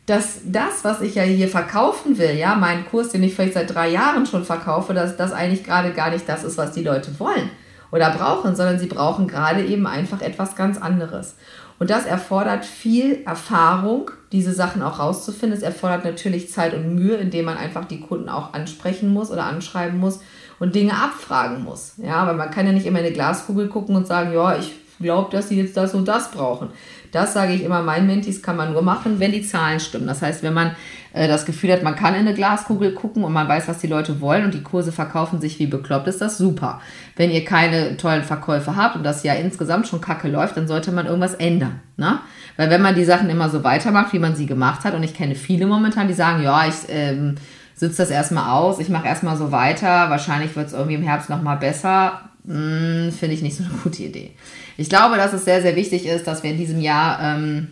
dass 0.05 0.41
das, 0.45 0.83
was 0.83 1.01
ich 1.01 1.15
ja 1.15 1.23
hier 1.23 1.47
verkaufen 1.47 2.17
will, 2.17 2.35
ja, 2.35 2.55
meinen 2.55 2.85
Kurs, 2.85 3.09
den 3.09 3.23
ich 3.23 3.35
vielleicht 3.35 3.53
seit 3.53 3.73
drei 3.73 3.89
Jahren 3.89 4.25
schon 4.25 4.43
verkaufe, 4.43 4.93
dass 4.93 5.15
das 5.15 5.31
eigentlich 5.31 5.63
gerade 5.63 5.91
gar 5.93 6.09
nicht 6.09 6.27
das 6.27 6.43
ist, 6.43 6.57
was 6.57 6.71
die 6.71 6.83
Leute 6.83 7.19
wollen 7.19 7.49
oder 7.91 8.09
brauchen, 8.09 8.55
sondern 8.55 8.79
sie 8.79 8.87
brauchen 8.87 9.27
gerade 9.27 9.63
eben 9.63 9.85
einfach 9.85 10.21
etwas 10.21 10.55
ganz 10.55 10.77
anderes. 10.77 11.35
Und 11.77 11.89
das 11.89 12.05
erfordert 12.05 12.63
viel 12.63 13.23
Erfahrung, 13.25 14.11
diese 14.31 14.53
Sachen 14.53 14.83
auch 14.83 14.99
rauszufinden. 14.99 15.57
Es 15.57 15.63
erfordert 15.63 16.05
natürlich 16.05 16.51
Zeit 16.51 16.75
und 16.75 16.93
Mühe, 16.93 17.15
indem 17.15 17.45
man 17.45 17.57
einfach 17.57 17.85
die 17.85 18.01
Kunden 18.01 18.29
auch 18.29 18.53
ansprechen 18.53 19.11
muss 19.11 19.31
oder 19.31 19.45
anschreiben 19.45 19.99
muss 19.99 20.19
und 20.59 20.75
Dinge 20.75 20.93
abfragen 20.93 21.63
muss. 21.63 21.93
Ja, 21.97 22.27
weil 22.27 22.35
man 22.35 22.51
kann 22.51 22.67
ja 22.67 22.71
nicht 22.71 22.85
immer 22.85 22.99
in 22.99 23.05
eine 23.05 23.13
Glaskugel 23.13 23.67
gucken 23.67 23.95
und 23.95 24.05
sagen, 24.05 24.31
ja, 24.31 24.55
ich 24.55 24.73
glaube, 24.99 25.31
dass 25.31 25.49
sie 25.49 25.59
jetzt 25.59 25.75
das 25.75 25.95
und 25.95 26.07
das 26.07 26.29
brauchen. 26.29 26.69
Das 27.11 27.33
sage 27.33 27.53
ich 27.53 27.63
immer, 27.63 27.81
meinen 27.81 28.07
Mentis 28.07 28.41
kann 28.41 28.55
man 28.55 28.71
nur 28.71 28.81
machen, 28.81 29.19
wenn 29.19 29.31
die 29.31 29.41
Zahlen 29.41 29.79
stimmen. 29.79 30.07
Das 30.07 30.21
heißt, 30.21 30.43
wenn 30.43 30.53
man 30.53 30.75
äh, 31.13 31.27
das 31.27 31.45
Gefühl 31.45 31.71
hat, 31.71 31.83
man 31.83 31.95
kann 31.95 32.13
in 32.13 32.21
eine 32.21 32.33
Glaskugel 32.33 32.93
gucken 32.93 33.23
und 33.23 33.33
man 33.33 33.47
weiß, 33.47 33.67
was 33.67 33.79
die 33.79 33.87
Leute 33.87 34.21
wollen 34.21 34.45
und 34.45 34.53
die 34.53 34.63
Kurse 34.63 34.91
verkaufen 34.91 35.41
sich 35.41 35.59
wie 35.59 35.67
bekloppt, 35.67 36.07
ist 36.07 36.21
das 36.21 36.37
super. 36.37 36.79
Wenn 37.17 37.31
ihr 37.31 37.43
keine 37.43 37.97
tollen 37.97 38.23
Verkäufe 38.23 38.75
habt 38.75 38.95
und 38.95 39.03
das 39.03 39.23
ja 39.23 39.33
insgesamt 39.33 39.87
schon 39.87 40.01
kacke 40.01 40.29
läuft, 40.29 40.55
dann 40.55 40.67
sollte 40.67 40.91
man 40.91 41.05
irgendwas 41.05 41.33
ändern. 41.33 41.81
Ne? 41.97 42.19
Weil 42.55 42.69
wenn 42.69 42.81
man 42.81 42.95
die 42.95 43.05
Sachen 43.05 43.29
immer 43.29 43.49
so 43.49 43.63
weitermacht, 43.63 44.13
wie 44.13 44.19
man 44.19 44.35
sie 44.35 44.45
gemacht 44.45 44.85
hat, 44.85 44.93
und 44.93 45.03
ich 45.03 45.13
kenne 45.13 45.35
viele 45.35 45.65
momentan, 45.65 46.07
die 46.07 46.13
sagen, 46.13 46.43
ja, 46.43 46.65
ich 46.65 46.75
ähm, 46.89 47.35
sitze 47.75 48.03
das 48.03 48.09
erstmal 48.09 48.49
aus, 48.51 48.79
ich 48.79 48.89
mache 48.89 49.07
erstmal 49.07 49.35
so 49.35 49.51
weiter, 49.51 50.09
wahrscheinlich 50.09 50.55
wird 50.55 50.67
es 50.67 50.73
irgendwie 50.73 50.95
im 50.95 51.03
Herbst 51.03 51.29
nochmal 51.29 51.57
besser, 51.57 52.30
finde 52.43 53.33
ich 53.33 53.41
nicht 53.41 53.55
so 53.55 53.63
eine 53.63 53.73
gute 53.83 54.03
Idee. 54.03 54.31
Ich 54.77 54.89
glaube, 54.89 55.17
dass 55.17 55.33
es 55.33 55.45
sehr, 55.45 55.61
sehr 55.61 55.75
wichtig 55.75 56.05
ist, 56.05 56.25
dass 56.25 56.43
wir 56.43 56.51
in 56.51 56.57
diesem 56.57 56.81
Jahr 56.81 57.19
ähm, 57.21 57.67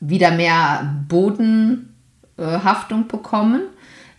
wieder 0.00 0.30
mehr 0.30 0.94
Bodenhaftung 1.08 3.08
bekommen, 3.08 3.62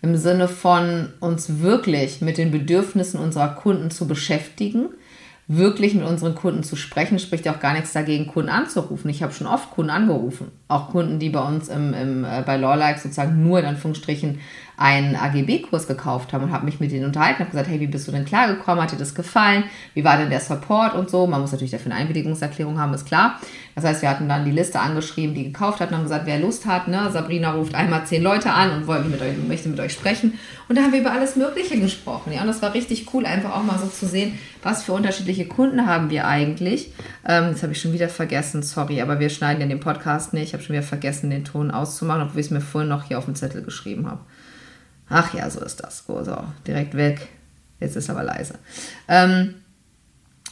im 0.01 0.17
Sinne 0.17 0.47
von 0.47 1.09
uns 1.19 1.59
wirklich 1.59 2.21
mit 2.21 2.37
den 2.37 2.51
Bedürfnissen 2.51 3.19
unserer 3.19 3.49
Kunden 3.49 3.91
zu 3.91 4.07
beschäftigen 4.07 4.89
wirklich 5.47 5.93
mit 5.93 6.05
unseren 6.05 6.33
Kunden 6.33 6.63
zu 6.63 6.75
sprechen, 6.75 7.19
spricht 7.19 7.47
auch 7.47 7.59
gar 7.59 7.73
nichts 7.73 7.93
dagegen, 7.93 8.27
Kunden 8.27 8.49
anzurufen. 8.49 9.09
Ich 9.09 9.21
habe 9.21 9.33
schon 9.33 9.47
oft 9.47 9.71
Kunden 9.71 9.91
angerufen. 9.91 10.51
Auch 10.67 10.89
Kunden, 10.89 11.19
die 11.19 11.29
bei 11.29 11.41
uns 11.41 11.69
im, 11.69 11.93
im, 11.93 12.25
äh, 12.25 12.41
bei 12.45 12.57
Lawlike 12.57 12.99
sozusagen 12.99 13.43
nur 13.43 13.59
in 13.59 13.65
Anführungsstrichen 13.65 14.39
einen 14.77 15.15
AGB-Kurs 15.15 15.87
gekauft 15.87 16.33
haben 16.33 16.45
und 16.45 16.51
habe 16.51 16.65
mich 16.65 16.79
mit 16.79 16.91
denen 16.91 17.05
unterhalten, 17.05 17.39
habe 17.39 17.51
gesagt, 17.51 17.69
hey, 17.69 17.79
wie 17.79 17.87
bist 17.87 18.07
du 18.07 18.11
denn 18.11 18.25
klargekommen? 18.25 18.83
Hat 18.83 18.91
dir 18.91 18.97
das 18.97 19.15
gefallen? 19.15 19.63
Wie 19.93 20.03
war 20.03 20.17
denn 20.17 20.29
der 20.29 20.41
Support 20.41 20.95
und 20.95 21.09
so? 21.09 21.27
Man 21.27 21.41
muss 21.41 21.51
natürlich 21.51 21.71
dafür 21.71 21.91
eine 21.91 22.01
Einwilligungserklärung 22.01 22.79
haben, 22.79 22.93
ist 22.93 23.05
klar. 23.05 23.39
Das 23.75 23.83
heißt, 23.83 24.01
wir 24.01 24.09
hatten 24.09 24.29
dann 24.29 24.45
die 24.45 24.51
Liste 24.51 24.79
angeschrieben, 24.79 25.35
die 25.35 25.43
gekauft 25.43 25.79
hat 25.79 25.89
und 25.89 25.97
haben 25.97 26.03
gesagt, 26.03 26.25
wer 26.25 26.39
Lust 26.39 26.65
hat, 26.65 26.87
ne, 26.87 27.09
Sabrina 27.11 27.51
ruft 27.51 27.75
einmal 27.75 28.05
zehn 28.05 28.23
Leute 28.23 28.51
an 28.51 28.71
und 28.71 28.87
wollte 28.87 29.09
mit 29.09 29.21
euch, 29.21 29.35
möchte 29.47 29.69
mit 29.69 29.79
euch 29.79 29.93
sprechen. 29.93 30.39
Und 30.67 30.77
da 30.77 30.83
haben 30.83 30.93
wir 30.93 31.01
über 31.01 31.11
alles 31.11 31.35
Mögliche 31.35 31.79
gesprochen. 31.79 32.33
Ja, 32.33 32.41
und 32.41 32.47
das 32.47 32.61
war 32.61 32.73
richtig 32.73 33.13
cool, 33.13 33.25
einfach 33.25 33.53
auch 33.53 33.63
mal 33.63 33.77
so 33.77 33.87
zu 33.87 34.07
sehen, 34.07 34.39
was 34.63 34.83
für 34.83 34.93
unterschiedliche 34.93 35.45
Kunden 35.45 35.85
haben 35.87 36.09
wir 36.09 36.27
eigentlich. 36.27 36.93
Ähm, 37.27 37.51
das 37.51 37.63
habe 37.63 37.73
ich 37.73 37.81
schon 37.81 37.93
wieder 37.93 38.09
vergessen, 38.09 38.63
sorry, 38.63 39.01
aber 39.01 39.19
wir 39.19 39.29
schneiden 39.29 39.61
ja 39.61 39.67
den 39.67 39.79
Podcast 39.79 40.33
nicht. 40.33 40.47
Ich 40.47 40.53
habe 40.53 40.63
schon 40.63 40.73
wieder 40.73 40.83
vergessen, 40.83 41.29
den 41.29 41.43
Ton 41.45 41.71
auszumachen, 41.71 42.23
obwohl 42.23 42.39
ich 42.39 42.47
es 42.47 42.51
mir 42.51 42.61
vorhin 42.61 42.89
noch 42.89 43.03
hier 43.03 43.17
auf 43.17 43.25
dem 43.25 43.35
Zettel 43.35 43.61
geschrieben 43.61 44.07
habe. 44.07 44.19
Ach 45.09 45.33
ja, 45.33 45.49
so 45.49 45.61
ist 45.61 45.77
das. 45.77 46.03
So, 46.05 46.23
so 46.23 46.37
direkt 46.65 46.95
weg. 46.95 47.27
Jetzt 47.79 47.95
ist 47.95 48.09
aber 48.09 48.23
leise. 48.23 48.55
Ähm, 49.07 49.55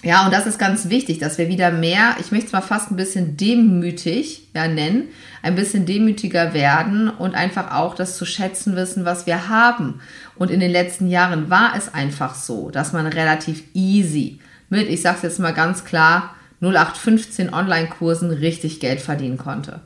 ja, 0.04 0.26
und 0.26 0.34
das 0.34 0.46
ist 0.46 0.60
ganz 0.60 0.90
wichtig, 0.90 1.20
dass 1.20 1.38
wir 1.38 1.48
wieder 1.48 1.72
mehr, 1.72 2.18
ich 2.20 2.32
möchte 2.32 2.48
es 2.48 2.52
mal 2.52 2.62
fast 2.62 2.92
ein 2.92 2.98
bisschen 2.98 3.38
demütig 3.38 4.50
ja, 4.54 4.68
nennen, 4.68 5.08
ein 5.42 5.56
bisschen 5.56 5.86
demütiger 5.86 6.54
werden 6.54 7.10
und 7.10 7.36
einfach 7.36 7.72
auch 7.72 7.96
das 7.96 8.18
zu 8.18 8.26
schätzen 8.26 8.76
wissen, 8.76 9.06
was 9.06 9.26
wir 9.26 9.48
haben. 9.48 10.02
Und 10.36 10.52
in 10.52 10.60
den 10.60 10.72
letzten 10.72 11.08
Jahren 11.08 11.50
war 11.50 11.74
es 11.78 11.94
einfach 11.94 12.36
so, 12.36 12.70
dass 12.70 12.92
man 12.92 13.08
relativ 13.08 13.64
easy 13.74 14.40
mit, 14.70 14.90
ich 14.90 15.02
sage 15.02 15.18
es 15.18 15.24
jetzt 15.24 15.40
mal 15.40 15.54
ganz 15.54 15.86
klar, 15.86 16.36
0815 16.60 17.54
Online-Kursen 17.54 18.32
richtig 18.32 18.80
Geld 18.80 19.02
verdienen 19.02 19.38
konnte. 19.38 19.82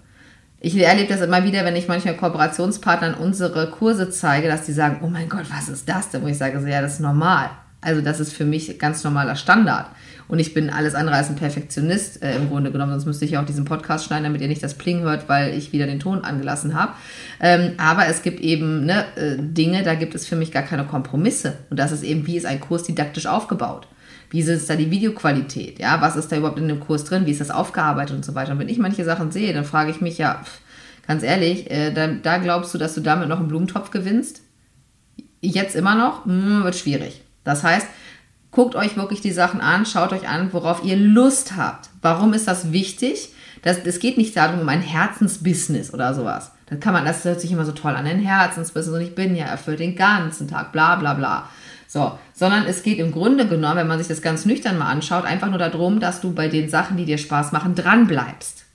Ich 0.60 0.76
erlebe 0.76 1.14
das 1.14 1.22
immer 1.22 1.44
wieder, 1.44 1.64
wenn 1.66 1.76
ich 1.76 1.88
manchmal 1.88 2.16
Kooperationspartnern 2.16 3.14
unsere 3.14 3.70
Kurse 3.70 4.10
zeige, 4.10 4.48
dass 4.48 4.66
die 4.66 4.72
sagen, 4.74 5.02
oh 5.04 5.08
mein 5.08 5.30
Gott, 5.30 5.46
was 5.52 5.70
ist 5.70 5.88
das 5.88 6.10
denn? 6.10 6.24
Wo 6.24 6.28
ich 6.28 6.38
sage, 6.38 6.60
so, 6.60 6.66
ja, 6.66 6.82
das 6.82 6.94
ist 6.94 7.00
normal. 7.00 7.52
Also 7.80 8.02
das 8.02 8.20
ist 8.20 8.34
für 8.34 8.44
mich 8.44 8.80
ganz 8.80 9.04
normaler 9.04 9.36
Standard. 9.36 9.86
Und 10.28 10.40
ich 10.40 10.56
bin 10.56 10.72
alles 10.72 10.96
andere 10.96 11.16
als 11.16 11.30
ein 11.30 11.36
Perfektionist 11.36 12.24
äh, 12.24 12.36
im 12.36 12.50
Grunde 12.50 12.72
genommen, 12.72 12.92
sonst 12.92 13.06
müsste 13.06 13.26
ich 13.26 13.38
auch 13.38 13.46
diesen 13.46 13.66
Podcast 13.66 14.06
schneiden, 14.06 14.24
damit 14.24 14.42
ihr 14.42 14.48
nicht 14.48 14.64
das 14.64 14.74
Pling 14.74 15.02
hört, 15.02 15.30
weil 15.30 15.54
ich 15.54 15.74
wieder 15.74 15.86
den 15.86 16.00
Ton 16.00 16.24
angelassen 16.24 16.74
habe. 16.74 16.94
Ähm, 17.40 17.74
aber 17.78 18.08
es 18.08 18.24
gibt 18.24 18.40
eben 18.40 18.86
ne, 18.86 19.06
äh, 19.16 19.38
Dinge, 19.38 19.84
da 19.84 19.94
gibt 19.94 20.16
es 20.16 20.28
für 20.28 20.36
mich 20.36 20.52
gar 20.52 20.64
keine 20.64 20.86
Kompromisse. 20.86 21.54
Und 21.70 21.78
das 21.78 21.92
ist 21.92 22.04
eben, 22.04 22.26
wie 22.26 22.36
ist 22.36 22.48
ein 22.48 22.60
Kurs 22.60 22.84
didaktisch 22.84 23.28
aufgebaut? 23.28 23.88
Wie 24.30 24.42
ist 24.42 24.70
da 24.70 24.76
die 24.76 24.92
Videoqualität? 24.92 25.80
Ja, 25.80 26.02
was 26.02 26.16
ist 26.16 26.32
da 26.32 26.38
überhaupt 26.38 26.60
in 26.60 26.68
dem 26.68 26.80
Kurs 26.80 27.06
drin? 27.06 27.26
Wie 27.26 27.32
ist 27.32 27.42
das 27.42 27.52
aufgearbeitet 27.52 28.16
und 28.16 28.26
so 28.26 28.36
weiter? 28.36 28.52
Und 28.52 28.60
wenn 28.60 28.70
ich 28.70 28.78
manche 28.78 29.06
Sachen 29.06 29.32
sehe, 29.32 29.54
dann 29.54 29.64
frage 29.64 29.92
ich 29.92 30.02
mich 30.02 30.18
ja, 30.18 30.44
ganz 31.08 31.24
ehrlich, 31.24 31.72
äh, 31.72 31.92
da, 31.92 32.08
da, 32.08 32.38
glaubst 32.38 32.74
du, 32.74 32.78
dass 32.78 32.94
du 32.94 33.02
damit 33.02 33.30
noch 33.30 33.40
einen 33.40 33.48
Blumentopf 33.48 33.92
gewinnst? 33.92 34.42
Jetzt 35.42 35.76
immer 35.76 35.96
noch? 35.96 36.26
Hm, 36.26 36.64
wird 36.64 36.76
schwierig. 36.76 37.22
Das 37.44 37.64
heißt, 37.64 37.88
Guckt 38.52 38.76
euch 38.76 38.96
wirklich 38.98 39.22
die 39.22 39.32
Sachen 39.32 39.62
an, 39.62 39.86
schaut 39.86 40.14
euch 40.14 40.28
an, 40.28 40.52
worauf 40.54 40.84
ihr 40.84 40.96
Lust 40.96 41.56
habt. 41.56 41.90
Warum 42.02 42.34
ist 42.34 42.48
das 42.48 42.72
wichtig? 42.72 43.30
Das, 43.62 43.78
es 43.80 44.00
geht 44.00 44.18
nicht 44.18 44.36
darum, 44.36 44.62
um 44.62 44.70
ein 44.70 44.82
Herzensbusiness 44.82 45.94
oder 45.94 46.14
sowas. 46.14 46.52
Das 46.68 46.80
kann 46.80 46.94
man, 46.94 47.06
das 47.06 47.24
hört 47.24 47.42
sich 47.42 47.52
immer 47.52 47.66
so 47.66 47.72
toll 47.72 47.94
an, 47.94 48.08
ein 48.08 48.20
Herzensbusiness 48.20 48.96
und 48.96 49.02
ich 49.02 49.16
bin 49.16 49.36
ja 49.36 49.46
erfüllt 49.46 49.80
den 49.80 49.96
ganzen 49.96 50.48
Tag, 50.48 50.72
bla 50.72 50.96
bla 50.96 51.14
bla. 51.14 51.50
So, 51.88 52.20
sondern 52.34 52.66
es 52.66 52.84
geht 52.84 53.00
im 53.00 53.14
Grunde 53.14 53.48
genommen, 53.48 53.78
wenn 53.78 53.88
man 53.88 53.98
sich 53.98 54.10
das 54.10 54.22
ganz 54.22 54.46
nüchtern 54.46 54.78
mal 54.78 54.92
anschaut, 54.92 55.24
einfach 55.24 55.50
nur 55.50 55.58
darum, 55.58 56.00
dass 56.02 56.20
du 56.20 56.34
bei 56.34 56.50
den 56.50 56.70
Sachen, 56.70 56.98
die 56.98 57.06
dir 57.06 57.18
Spaß 57.18 57.54
machen, 57.54 57.76
dran 57.76 58.08
bleibst. 58.08 58.66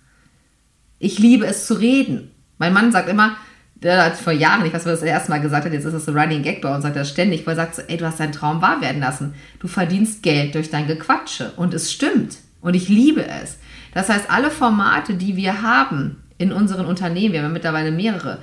Ich 0.99 1.19
liebe 1.19 1.47
es 1.47 1.67
zu 1.67 1.75
reden. 1.75 2.31
Mein 2.59 2.73
Mann 2.73 2.91
sagt 2.91 3.09
immer, 3.09 3.37
der 3.75 4.05
hat 4.05 4.17
vor 4.17 4.33
Jahren, 4.33 4.65
ich 4.65 4.73
weiß, 4.73 4.87
was 4.87 4.87
er 4.87 4.93
das 4.93 5.03
erste 5.03 5.31
Mal 5.31 5.41
gesagt 5.41 5.65
hat, 5.65 5.73
jetzt 5.73 5.85
ist 5.85 5.93
es 5.93 6.05
so 6.05 6.13
Running 6.13 6.43
Gag 6.43 6.63
bei 6.63 6.73
uns, 6.73 6.85
sagt 6.85 6.97
er 6.97 7.05
ständig, 7.05 7.47
weil 7.47 7.55
er 7.55 7.65
sagt 7.65 7.75
so, 7.75 7.83
ey, 7.83 7.97
du 7.97 8.07
hast 8.07 8.21
deinen 8.21 8.33
Traum 8.33 8.63
wahr 8.63 8.81
werden 8.81 9.01
lassen. 9.01 9.35
Du 9.59 9.67
verdienst 9.67 10.23
Geld 10.23 10.55
durch 10.55 10.71
dein 10.71 10.87
Gequatsche. 10.87 11.53
Und 11.57 11.75
es 11.75 11.93
stimmt. 11.93 12.39
Und 12.61 12.75
ich 12.75 12.89
liebe 12.89 13.27
es. 13.27 13.59
Das 13.93 14.09
heißt, 14.09 14.31
alle 14.31 14.51
Formate, 14.51 15.15
die 15.15 15.37
wir 15.37 15.63
haben 15.63 16.23
in 16.39 16.53
unseren 16.53 16.87
Unternehmen, 16.87 17.35
wir 17.35 17.43
haben 17.43 17.53
mittlerweile 17.53 17.91
mehrere, 17.91 18.39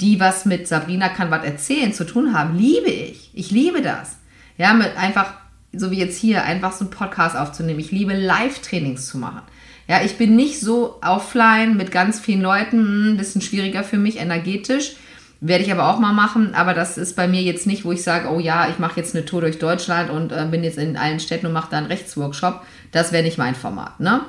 die 0.00 0.20
was 0.20 0.44
mit 0.44 0.66
Sabrina 0.66 1.08
kann 1.08 1.30
was 1.30 1.44
erzählen 1.44 1.92
zu 1.92 2.04
tun 2.04 2.32
haben, 2.34 2.56
liebe 2.56 2.90
ich. 2.90 3.30
Ich 3.34 3.50
liebe 3.50 3.82
das. 3.82 4.16
Ja, 4.56 4.74
mit 4.74 4.96
einfach, 4.96 5.34
so 5.72 5.90
wie 5.90 5.98
jetzt 5.98 6.18
hier, 6.18 6.44
einfach 6.44 6.72
so 6.72 6.84
einen 6.84 6.90
Podcast 6.90 7.36
aufzunehmen. 7.36 7.80
Ich 7.80 7.92
liebe 7.92 8.14
Live-Trainings 8.14 9.06
zu 9.06 9.18
machen. 9.18 9.42
Ja, 9.88 10.02
ich 10.02 10.16
bin 10.16 10.36
nicht 10.36 10.60
so 10.60 11.00
offline 11.02 11.76
mit 11.76 11.90
ganz 11.90 12.20
vielen 12.20 12.42
Leuten, 12.42 12.78
ein 12.78 13.10
hm, 13.10 13.16
bisschen 13.16 13.42
schwieriger 13.42 13.82
für 13.82 13.98
mich 13.98 14.18
energetisch. 14.18 14.96
Werde 15.40 15.64
ich 15.64 15.72
aber 15.72 15.88
auch 15.88 15.98
mal 15.98 16.12
machen, 16.12 16.54
aber 16.54 16.74
das 16.74 16.98
ist 16.98 17.16
bei 17.16 17.26
mir 17.26 17.42
jetzt 17.42 17.66
nicht, 17.66 17.84
wo 17.84 17.92
ich 17.92 18.02
sage, 18.02 18.28
oh 18.28 18.38
ja, 18.38 18.68
ich 18.68 18.78
mache 18.78 19.00
jetzt 19.00 19.16
eine 19.16 19.24
Tour 19.24 19.40
durch 19.40 19.58
Deutschland 19.58 20.10
und 20.10 20.32
äh, 20.32 20.46
bin 20.50 20.62
jetzt 20.62 20.76
in 20.76 20.98
allen 20.98 21.18
Städten 21.18 21.46
und 21.46 21.54
mache 21.54 21.70
da 21.70 21.78
einen 21.78 21.86
Rechtsworkshop. 21.86 22.60
Das 22.92 23.10
wäre 23.10 23.22
nicht 23.22 23.38
mein 23.38 23.54
Format, 23.54 23.98
ne? 24.00 24.20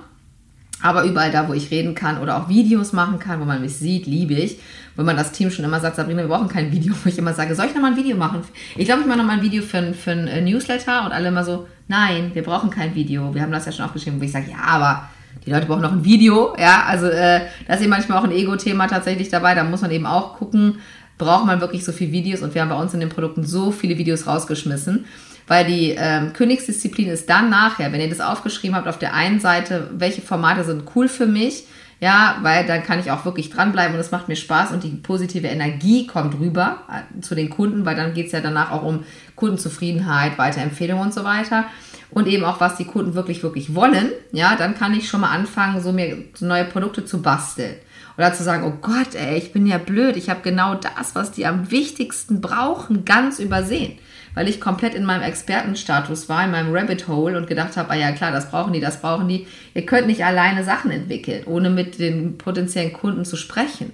Aber 0.81 1.03
überall 1.03 1.31
da, 1.31 1.47
wo 1.47 1.53
ich 1.53 1.71
reden 1.71 1.95
kann 1.95 2.17
oder 2.17 2.37
auch 2.37 2.49
Videos 2.49 2.93
machen 2.93 3.19
kann, 3.19 3.39
wo 3.39 3.45
man 3.45 3.61
mich 3.61 3.75
sieht, 3.75 4.05
liebe 4.05 4.33
ich. 4.33 4.59
Wenn 4.95 5.05
man 5.05 5.15
das 5.15 5.31
Team 5.31 5.51
schon 5.51 5.63
immer 5.63 5.79
sagt, 5.79 5.95
Sabrina, 5.95 6.21
wir 6.21 6.27
brauchen 6.27 6.47
kein 6.47 6.71
Video, 6.71 6.93
wo 7.03 7.09
ich 7.09 7.17
immer 7.17 7.33
sage, 7.33 7.55
soll 7.55 7.67
ich 7.67 7.73
nochmal 7.73 7.91
ein 7.91 7.97
Video 7.97 8.17
machen? 8.17 8.41
Ich 8.75 8.85
glaube, 8.85 9.01
ich 9.01 9.07
mache 9.07 9.17
nochmal 9.17 9.37
ein 9.37 9.43
Video 9.43 9.63
für, 9.63 9.93
für 9.93 10.11
ein 10.11 10.27
äh, 10.27 10.41
Newsletter 10.41 11.05
und 11.05 11.11
alle 11.11 11.29
immer 11.29 11.43
so, 11.43 11.67
nein, 11.87 12.31
wir 12.33 12.43
brauchen 12.43 12.69
kein 12.69 12.95
Video. 12.95 13.33
Wir 13.33 13.41
haben 13.41 13.51
das 13.51 13.65
ja 13.65 13.71
schon 13.71 13.85
aufgeschrieben, 13.85 14.19
wo 14.19 14.25
ich 14.25 14.31
sage, 14.31 14.51
ja, 14.51 14.57
aber 14.65 15.09
die 15.45 15.51
Leute 15.51 15.65
brauchen 15.65 15.81
noch 15.81 15.91
ein 15.91 16.03
Video, 16.03 16.55
ja, 16.59 16.83
also 16.85 17.07
äh, 17.07 17.41
da 17.67 17.73
ist 17.73 17.81
eben 17.81 17.89
manchmal 17.89 18.19
auch 18.19 18.23
ein 18.23 18.31
Ego-Thema 18.31 18.87
tatsächlich 18.87 19.29
dabei, 19.29 19.55
da 19.55 19.63
muss 19.63 19.81
man 19.81 19.91
eben 19.91 20.05
auch 20.05 20.35
gucken, 20.35 20.79
braucht 21.17 21.45
man 21.45 21.61
wirklich 21.61 21.83
so 21.85 21.91
viele 21.91 22.11
Videos 22.11 22.41
und 22.41 22.53
wir 22.53 22.61
haben 22.61 22.69
bei 22.69 22.75
uns 22.75 22.93
in 22.93 22.99
den 22.99 23.09
Produkten 23.09 23.43
so 23.43 23.71
viele 23.71 23.97
Videos 23.97 24.27
rausgeschmissen, 24.27 25.05
weil 25.51 25.65
die 25.65 25.93
ähm, 25.97 26.31
Königsdisziplin 26.31 27.09
ist 27.09 27.29
dann 27.29 27.49
nachher, 27.49 27.91
wenn 27.91 27.99
ihr 27.99 28.07
das 28.07 28.21
aufgeschrieben 28.21 28.73
habt, 28.73 28.87
auf 28.87 28.99
der 28.99 29.13
einen 29.13 29.41
Seite, 29.41 29.89
welche 29.91 30.21
Formate 30.21 30.63
sind 30.63 30.83
cool 30.95 31.09
für 31.09 31.25
mich, 31.25 31.65
ja, 31.99 32.37
weil 32.41 32.65
dann 32.65 32.83
kann 32.83 33.01
ich 33.01 33.11
auch 33.11 33.25
wirklich 33.25 33.49
dranbleiben 33.49 33.93
und 33.93 33.99
es 33.99 34.11
macht 34.11 34.29
mir 34.29 34.37
Spaß 34.37 34.71
und 34.71 34.85
die 34.85 34.91
positive 34.91 35.47
Energie 35.47 36.07
kommt 36.07 36.39
rüber 36.39 36.83
äh, 36.89 37.19
zu 37.19 37.35
den 37.35 37.49
Kunden, 37.49 37.85
weil 37.85 37.97
dann 37.97 38.13
geht 38.13 38.27
es 38.27 38.31
ja 38.31 38.39
danach 38.39 38.71
auch 38.71 38.83
um 38.83 39.03
Kundenzufriedenheit, 39.35 40.37
Weiterempfehlung 40.37 41.01
und 41.01 41.13
so 41.13 41.25
weiter 41.25 41.65
und 42.11 42.27
eben 42.27 42.45
auch, 42.45 42.61
was 42.61 42.77
die 42.77 42.85
Kunden 42.85 43.13
wirklich, 43.13 43.43
wirklich 43.43 43.75
wollen, 43.75 44.07
ja, 44.31 44.55
dann 44.55 44.73
kann 44.73 44.93
ich 44.93 45.09
schon 45.09 45.19
mal 45.19 45.31
anfangen, 45.31 45.81
so 45.81 45.91
mir 45.91 46.15
neue 46.39 46.63
Produkte 46.63 47.03
zu 47.03 47.21
basteln. 47.21 47.75
Oder 48.17 48.33
zu 48.33 48.43
sagen, 48.43 48.63
oh 48.63 48.77
Gott, 48.81 49.15
ey, 49.15 49.37
ich 49.37 49.51
bin 49.51 49.67
ja 49.67 49.79
blöd, 49.79 50.15
ich 50.15 50.29
habe 50.29 50.39
genau 50.43 50.75
das, 50.75 51.13
was 51.13 51.33
die 51.33 51.45
am 51.45 51.71
wichtigsten 51.71 52.39
brauchen, 52.39 53.03
ganz 53.03 53.39
übersehen. 53.39 53.99
Weil 54.33 54.47
ich 54.47 54.61
komplett 54.61 54.93
in 54.93 55.03
meinem 55.03 55.23
Expertenstatus 55.23 56.29
war, 56.29 56.43
in 56.45 56.51
meinem 56.51 56.73
Rabbit 56.73 57.07
Hole 57.07 57.37
und 57.37 57.47
gedacht 57.47 57.77
habe, 57.77 57.91
ah 57.91 57.95
ja 57.95 58.11
klar, 58.11 58.31
das 58.31 58.49
brauchen 58.49 58.73
die, 58.73 58.79
das 58.79 59.01
brauchen 59.01 59.27
die. 59.27 59.47
Ihr 59.73 59.85
könnt 59.85 60.07
nicht 60.07 60.23
alleine 60.23 60.63
Sachen 60.63 60.91
entwickeln, 60.91 61.43
ohne 61.45 61.69
mit 61.69 61.99
den 61.99 62.37
potenziellen 62.37 62.93
Kunden 62.93 63.25
zu 63.25 63.35
sprechen. 63.35 63.91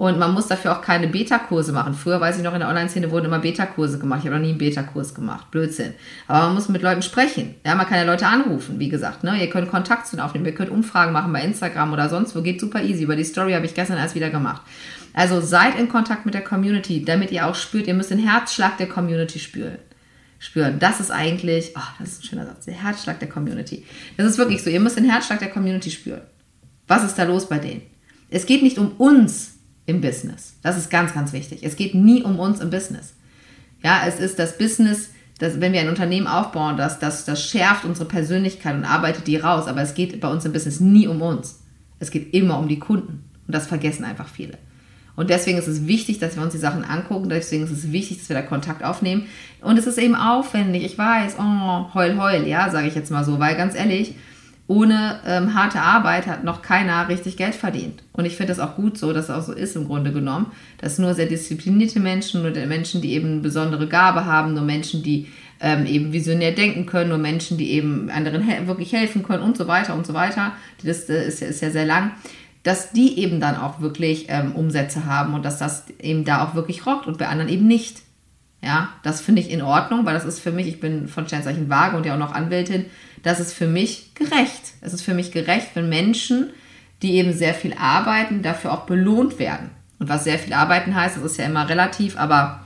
Und 0.00 0.18
man 0.18 0.32
muss 0.32 0.46
dafür 0.46 0.72
auch 0.72 0.80
keine 0.80 1.08
Beta-Kurse 1.08 1.72
machen. 1.72 1.92
Früher, 1.92 2.22
weiß 2.22 2.38
ich 2.38 2.42
noch, 2.42 2.54
in 2.54 2.60
der 2.60 2.70
Online-Szene 2.70 3.10
wurden 3.10 3.26
immer 3.26 3.38
Beta-Kurse 3.38 3.98
gemacht. 3.98 4.20
Ich 4.20 4.26
habe 4.26 4.36
noch 4.36 4.42
nie 4.42 4.48
einen 4.48 4.56
Beta-Kurs 4.56 5.14
gemacht. 5.14 5.50
Blödsinn. 5.50 5.92
Aber 6.26 6.46
man 6.46 6.54
muss 6.54 6.70
mit 6.70 6.80
Leuten 6.80 7.02
sprechen. 7.02 7.56
Ja, 7.66 7.74
man 7.74 7.86
kann 7.86 7.98
ja 7.98 8.04
Leute 8.04 8.26
anrufen, 8.26 8.78
wie 8.78 8.88
gesagt. 8.88 9.24
Ne? 9.24 9.38
Ihr 9.38 9.50
könnt 9.50 9.70
Kontakt 9.70 10.06
zu 10.06 10.16
aufnehmen. 10.18 10.46
Ihr 10.46 10.54
könnt 10.54 10.70
Umfragen 10.70 11.12
machen 11.12 11.30
bei 11.34 11.42
Instagram 11.42 11.92
oder 11.92 12.08
sonst 12.08 12.34
wo. 12.34 12.40
Geht 12.40 12.62
super 12.62 12.82
easy. 12.82 13.02
Über 13.02 13.14
die 13.14 13.24
Story 13.24 13.52
habe 13.52 13.66
ich 13.66 13.74
gestern 13.74 13.98
erst 13.98 14.14
wieder 14.14 14.30
gemacht. 14.30 14.62
Also 15.12 15.40
seid 15.40 15.78
in 15.78 15.88
Kontakt 15.88 16.24
mit 16.24 16.34
der 16.34 16.44
Community, 16.44 17.04
damit 17.04 17.30
ihr 17.32 17.46
auch 17.46 17.54
spürt, 17.54 17.86
ihr 17.86 17.94
müsst 17.94 18.10
den 18.10 18.18
Herzschlag 18.18 18.78
der 18.78 18.88
Community 18.88 19.38
spüren. 19.38 19.78
spüren. 20.38 20.78
Das 20.78 21.00
ist 21.00 21.10
eigentlich, 21.10 21.72
oh, 21.76 21.80
das 21.98 22.10
ist 22.10 22.22
ein 22.22 22.26
schöner 22.26 22.46
Satz, 22.46 22.64
der 22.64 22.74
Herzschlag 22.74 23.18
der 23.18 23.28
Community. 23.28 23.84
Das 24.16 24.26
ist 24.26 24.38
wirklich 24.38 24.62
so, 24.62 24.70
ihr 24.70 24.80
müsst 24.80 24.96
den 24.96 25.10
Herzschlag 25.10 25.38
der 25.40 25.50
Community 25.50 25.90
spüren. 25.90 26.22
Was 26.86 27.04
ist 27.04 27.16
da 27.16 27.24
los 27.24 27.48
bei 27.48 27.58
denen? 27.58 27.82
Es 28.30 28.46
geht 28.46 28.62
nicht 28.62 28.78
um 28.78 28.92
uns 28.92 29.54
im 29.86 30.00
Business. 30.00 30.54
Das 30.62 30.76
ist 30.76 30.90
ganz, 30.90 31.12
ganz 31.12 31.32
wichtig. 31.32 31.60
Es 31.62 31.76
geht 31.76 31.94
nie 31.94 32.22
um 32.22 32.38
uns 32.38 32.60
im 32.60 32.70
Business. 32.70 33.14
Ja, 33.82 34.02
es 34.06 34.20
ist 34.20 34.38
das 34.38 34.56
Business, 34.56 35.10
das, 35.38 35.60
wenn 35.60 35.72
wir 35.72 35.80
ein 35.80 35.88
Unternehmen 35.88 36.26
aufbauen, 36.26 36.76
das, 36.76 36.98
das, 36.98 37.24
das 37.24 37.44
schärft 37.44 37.84
unsere 37.84 38.06
Persönlichkeit 38.06 38.76
und 38.76 38.84
arbeitet 38.84 39.26
die 39.26 39.36
raus. 39.36 39.66
Aber 39.66 39.82
es 39.82 39.94
geht 39.94 40.20
bei 40.20 40.28
uns 40.28 40.44
im 40.44 40.52
Business 40.52 40.80
nie 40.80 41.08
um 41.08 41.22
uns. 41.22 41.60
Es 41.98 42.10
geht 42.10 42.32
immer 42.34 42.58
um 42.58 42.68
die 42.68 42.78
Kunden. 42.78 43.24
Und 43.46 43.54
das 43.54 43.66
vergessen 43.66 44.04
einfach 44.04 44.28
viele. 44.28 44.58
Und 45.20 45.28
deswegen 45.28 45.58
ist 45.58 45.66
es 45.66 45.86
wichtig, 45.86 46.18
dass 46.18 46.36
wir 46.36 46.42
uns 46.42 46.52
die 46.52 46.58
Sachen 46.58 46.82
angucken. 46.82 47.28
Deswegen 47.28 47.64
ist 47.64 47.72
es 47.72 47.92
wichtig, 47.92 48.16
dass 48.16 48.30
wir 48.30 48.36
da 48.36 48.40
Kontakt 48.40 48.82
aufnehmen. 48.82 49.26
Und 49.60 49.78
es 49.78 49.86
ist 49.86 49.98
eben 49.98 50.14
aufwendig. 50.14 50.82
Ich 50.82 50.96
weiß, 50.96 51.36
oh, 51.38 51.92
heul, 51.92 52.16
heul, 52.16 52.48
ja, 52.48 52.70
sage 52.70 52.88
ich 52.88 52.94
jetzt 52.94 53.10
mal 53.10 53.22
so. 53.22 53.38
Weil 53.38 53.54
ganz 53.54 53.74
ehrlich, 53.74 54.14
ohne 54.66 55.20
ähm, 55.26 55.54
harte 55.54 55.82
Arbeit 55.82 56.26
hat 56.26 56.42
noch 56.42 56.62
keiner 56.62 57.10
richtig 57.10 57.36
Geld 57.36 57.54
verdient. 57.54 58.02
Und 58.14 58.24
ich 58.24 58.34
finde 58.34 58.54
das 58.54 58.60
auch 58.60 58.76
gut 58.76 58.96
so, 58.96 59.12
dass 59.12 59.24
es 59.24 59.30
auch 59.30 59.42
so 59.42 59.52
ist 59.52 59.76
im 59.76 59.84
Grunde 59.88 60.10
genommen, 60.10 60.52
dass 60.78 60.98
nur 60.98 61.12
sehr 61.12 61.26
disziplinierte 61.26 62.00
Menschen, 62.00 62.40
nur 62.40 62.52
Menschen, 62.52 63.02
die 63.02 63.12
eben 63.12 63.30
eine 63.30 63.40
besondere 63.42 63.88
Gabe 63.88 64.24
haben, 64.24 64.54
nur 64.54 64.62
Menschen, 64.62 65.02
die 65.02 65.26
ähm, 65.60 65.84
eben 65.84 66.14
visionär 66.14 66.52
denken 66.52 66.86
können, 66.86 67.10
nur 67.10 67.18
Menschen, 67.18 67.58
die 67.58 67.72
eben 67.72 68.08
anderen 68.08 68.42
he 68.42 68.66
wirklich 68.66 68.94
helfen 68.94 69.22
können 69.22 69.42
und 69.42 69.58
so 69.58 69.68
weiter 69.68 69.94
und 69.94 70.06
so 70.06 70.14
weiter. 70.14 70.52
Das 70.82 71.10
äh, 71.10 71.26
ist, 71.28 71.42
ist 71.42 71.60
ja 71.60 71.68
sehr 71.68 71.84
lang 71.84 72.12
dass 72.62 72.92
die 72.92 73.18
eben 73.18 73.40
dann 73.40 73.56
auch 73.56 73.80
wirklich 73.80 74.26
ähm, 74.28 74.52
Umsätze 74.52 75.06
haben 75.06 75.34
und 75.34 75.44
dass 75.44 75.58
das 75.58 75.84
eben 75.98 76.24
da 76.24 76.44
auch 76.44 76.54
wirklich 76.54 76.86
rockt 76.86 77.06
und 77.06 77.18
bei 77.18 77.28
anderen 77.28 77.50
eben 77.50 77.66
nicht. 77.66 78.02
Ja, 78.62 78.90
das 79.02 79.22
finde 79.22 79.40
ich 79.40 79.50
in 79.50 79.62
Ordnung, 79.62 80.04
weil 80.04 80.12
das 80.12 80.26
ist 80.26 80.40
für 80.40 80.52
mich, 80.52 80.66
ich 80.66 80.80
bin 80.80 81.08
von 81.08 81.26
Sternzeichen 81.26 81.70
Waage 81.70 81.96
und 81.96 82.04
ja 82.04 82.14
auch 82.14 82.18
noch 82.18 82.34
Anwältin, 82.34 82.86
das 83.22 83.40
ist 83.40 83.54
für 83.54 83.66
mich 83.66 84.14
gerecht. 84.14 84.74
Es 84.82 84.92
ist 84.92 85.02
für 85.02 85.14
mich 85.14 85.32
gerecht, 85.32 85.68
wenn 85.74 85.88
Menschen, 85.88 86.50
die 87.00 87.14
eben 87.14 87.32
sehr 87.32 87.54
viel 87.54 87.74
arbeiten, 87.78 88.42
dafür 88.42 88.72
auch 88.72 88.84
belohnt 88.84 89.38
werden. 89.38 89.70
Und 89.98 90.10
was 90.10 90.24
sehr 90.24 90.38
viel 90.38 90.52
arbeiten 90.52 90.94
heißt, 90.94 91.16
das 91.16 91.24
ist 91.24 91.38
ja 91.38 91.46
immer 91.46 91.68
relativ, 91.68 92.18
aber 92.18 92.60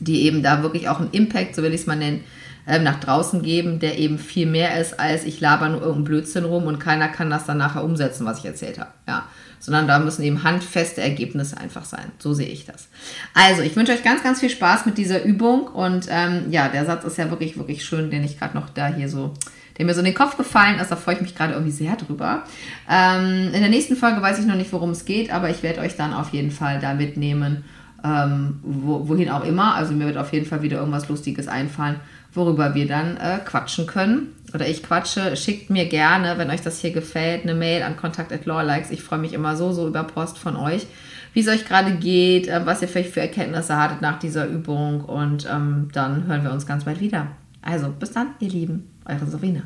die 0.00 0.22
eben 0.22 0.42
da 0.42 0.62
wirklich 0.62 0.88
auch 0.88 1.00
einen 1.00 1.12
Impact, 1.12 1.54
so 1.54 1.62
will 1.62 1.72
ich 1.72 1.82
es 1.82 1.86
mal 1.86 1.96
nennen, 1.96 2.24
ähm, 2.66 2.82
nach 2.82 3.00
draußen 3.00 3.42
geben, 3.42 3.78
der 3.78 3.98
eben 3.98 4.18
viel 4.18 4.46
mehr 4.46 4.80
ist, 4.80 4.98
als 4.98 5.24
ich 5.24 5.40
laber 5.40 5.68
nur 5.68 5.80
irgendeinen 5.80 6.04
Blödsinn 6.04 6.44
rum 6.44 6.64
und 6.64 6.78
keiner 6.78 7.08
kann 7.08 7.30
das 7.30 7.44
dann 7.44 7.58
nachher 7.58 7.84
umsetzen, 7.84 8.26
was 8.26 8.38
ich 8.38 8.44
erzählt 8.46 8.78
habe. 8.78 8.90
Ja. 9.06 9.26
Sondern 9.60 9.88
da 9.88 9.98
müssen 9.98 10.22
eben 10.22 10.44
handfeste 10.44 11.00
Ergebnisse 11.00 11.56
einfach 11.56 11.86
sein. 11.86 12.12
So 12.18 12.34
sehe 12.34 12.48
ich 12.48 12.66
das. 12.66 12.88
Also, 13.32 13.62
ich 13.62 13.74
wünsche 13.76 13.92
euch 13.92 14.02
ganz, 14.02 14.22
ganz 14.22 14.40
viel 14.40 14.50
Spaß 14.50 14.84
mit 14.84 14.98
dieser 14.98 15.24
Übung. 15.24 15.68
Und 15.68 16.06
ähm, 16.10 16.50
ja, 16.50 16.68
der 16.68 16.84
Satz 16.84 17.04
ist 17.04 17.16
ja 17.16 17.30
wirklich, 17.30 17.56
wirklich 17.56 17.82
schön, 17.82 18.10
den 18.10 18.24
ich 18.24 18.38
gerade 18.38 18.54
noch 18.54 18.68
da 18.68 18.88
hier 18.88 19.08
so 19.08 19.32
der 19.78 19.86
mir 19.86 19.94
so 19.94 20.00
in 20.00 20.06
den 20.06 20.14
Kopf 20.14 20.36
gefallen 20.36 20.78
ist. 20.78 20.90
Da 20.90 20.96
freue 20.96 21.16
ich 21.16 21.20
mich 21.20 21.34
gerade 21.34 21.54
irgendwie 21.54 21.72
sehr 21.72 21.96
drüber. 21.96 22.44
Ähm, 22.88 23.50
in 23.52 23.60
der 23.60 23.70
nächsten 23.70 23.96
Folge 23.96 24.22
weiß 24.22 24.38
ich 24.38 24.46
noch 24.46 24.54
nicht, 24.54 24.72
worum 24.72 24.90
es 24.90 25.04
geht, 25.04 25.32
aber 25.32 25.50
ich 25.50 25.62
werde 25.62 25.80
euch 25.80 25.96
dann 25.96 26.12
auf 26.12 26.32
jeden 26.32 26.50
Fall 26.50 26.78
da 26.80 26.94
mitnehmen, 26.94 27.64
ähm, 28.04 28.60
wo, 28.62 29.08
wohin 29.08 29.30
auch 29.30 29.44
immer. 29.44 29.74
Also 29.74 29.94
mir 29.94 30.06
wird 30.06 30.16
auf 30.16 30.32
jeden 30.32 30.46
Fall 30.46 30.62
wieder 30.62 30.78
irgendwas 30.78 31.08
Lustiges 31.08 31.48
einfallen, 31.48 31.96
worüber 32.34 32.74
wir 32.74 32.86
dann 32.86 33.16
äh, 33.16 33.38
quatschen 33.44 33.86
können. 33.86 34.34
Oder 34.52 34.68
ich 34.68 34.82
quatsche, 34.82 35.36
schickt 35.36 35.70
mir 35.70 35.86
gerne, 35.86 36.38
wenn 36.38 36.50
euch 36.50 36.62
das 36.62 36.80
hier 36.80 36.92
gefällt, 36.92 37.42
eine 37.42 37.54
Mail 37.54 37.82
an 37.82 37.96
kontakt@lawlikes. 37.96 38.90
Ich 38.90 39.02
freue 39.02 39.18
mich 39.18 39.32
immer 39.32 39.56
so, 39.56 39.72
so 39.72 39.88
über 39.88 40.04
Post 40.04 40.38
von 40.38 40.56
euch, 40.56 40.86
wie 41.32 41.40
es 41.40 41.48
euch 41.48 41.64
gerade 41.64 41.92
geht, 41.92 42.48
äh, 42.48 42.64
was 42.64 42.82
ihr 42.82 42.88
vielleicht 42.88 43.12
für 43.12 43.20
Erkenntnisse 43.20 43.76
hattet 43.76 44.00
nach 44.00 44.18
dieser 44.18 44.46
Übung. 44.46 45.00
Und 45.02 45.48
ähm, 45.50 45.88
dann 45.92 46.26
hören 46.26 46.44
wir 46.44 46.52
uns 46.52 46.66
ganz 46.66 46.84
bald 46.84 47.00
wieder. 47.00 47.28
Also, 47.62 47.88
bis 47.88 48.12
dann, 48.12 48.28
ihr 48.40 48.50
Lieben. 48.50 48.90
Eure 49.06 49.26
Sabrina. 49.26 49.62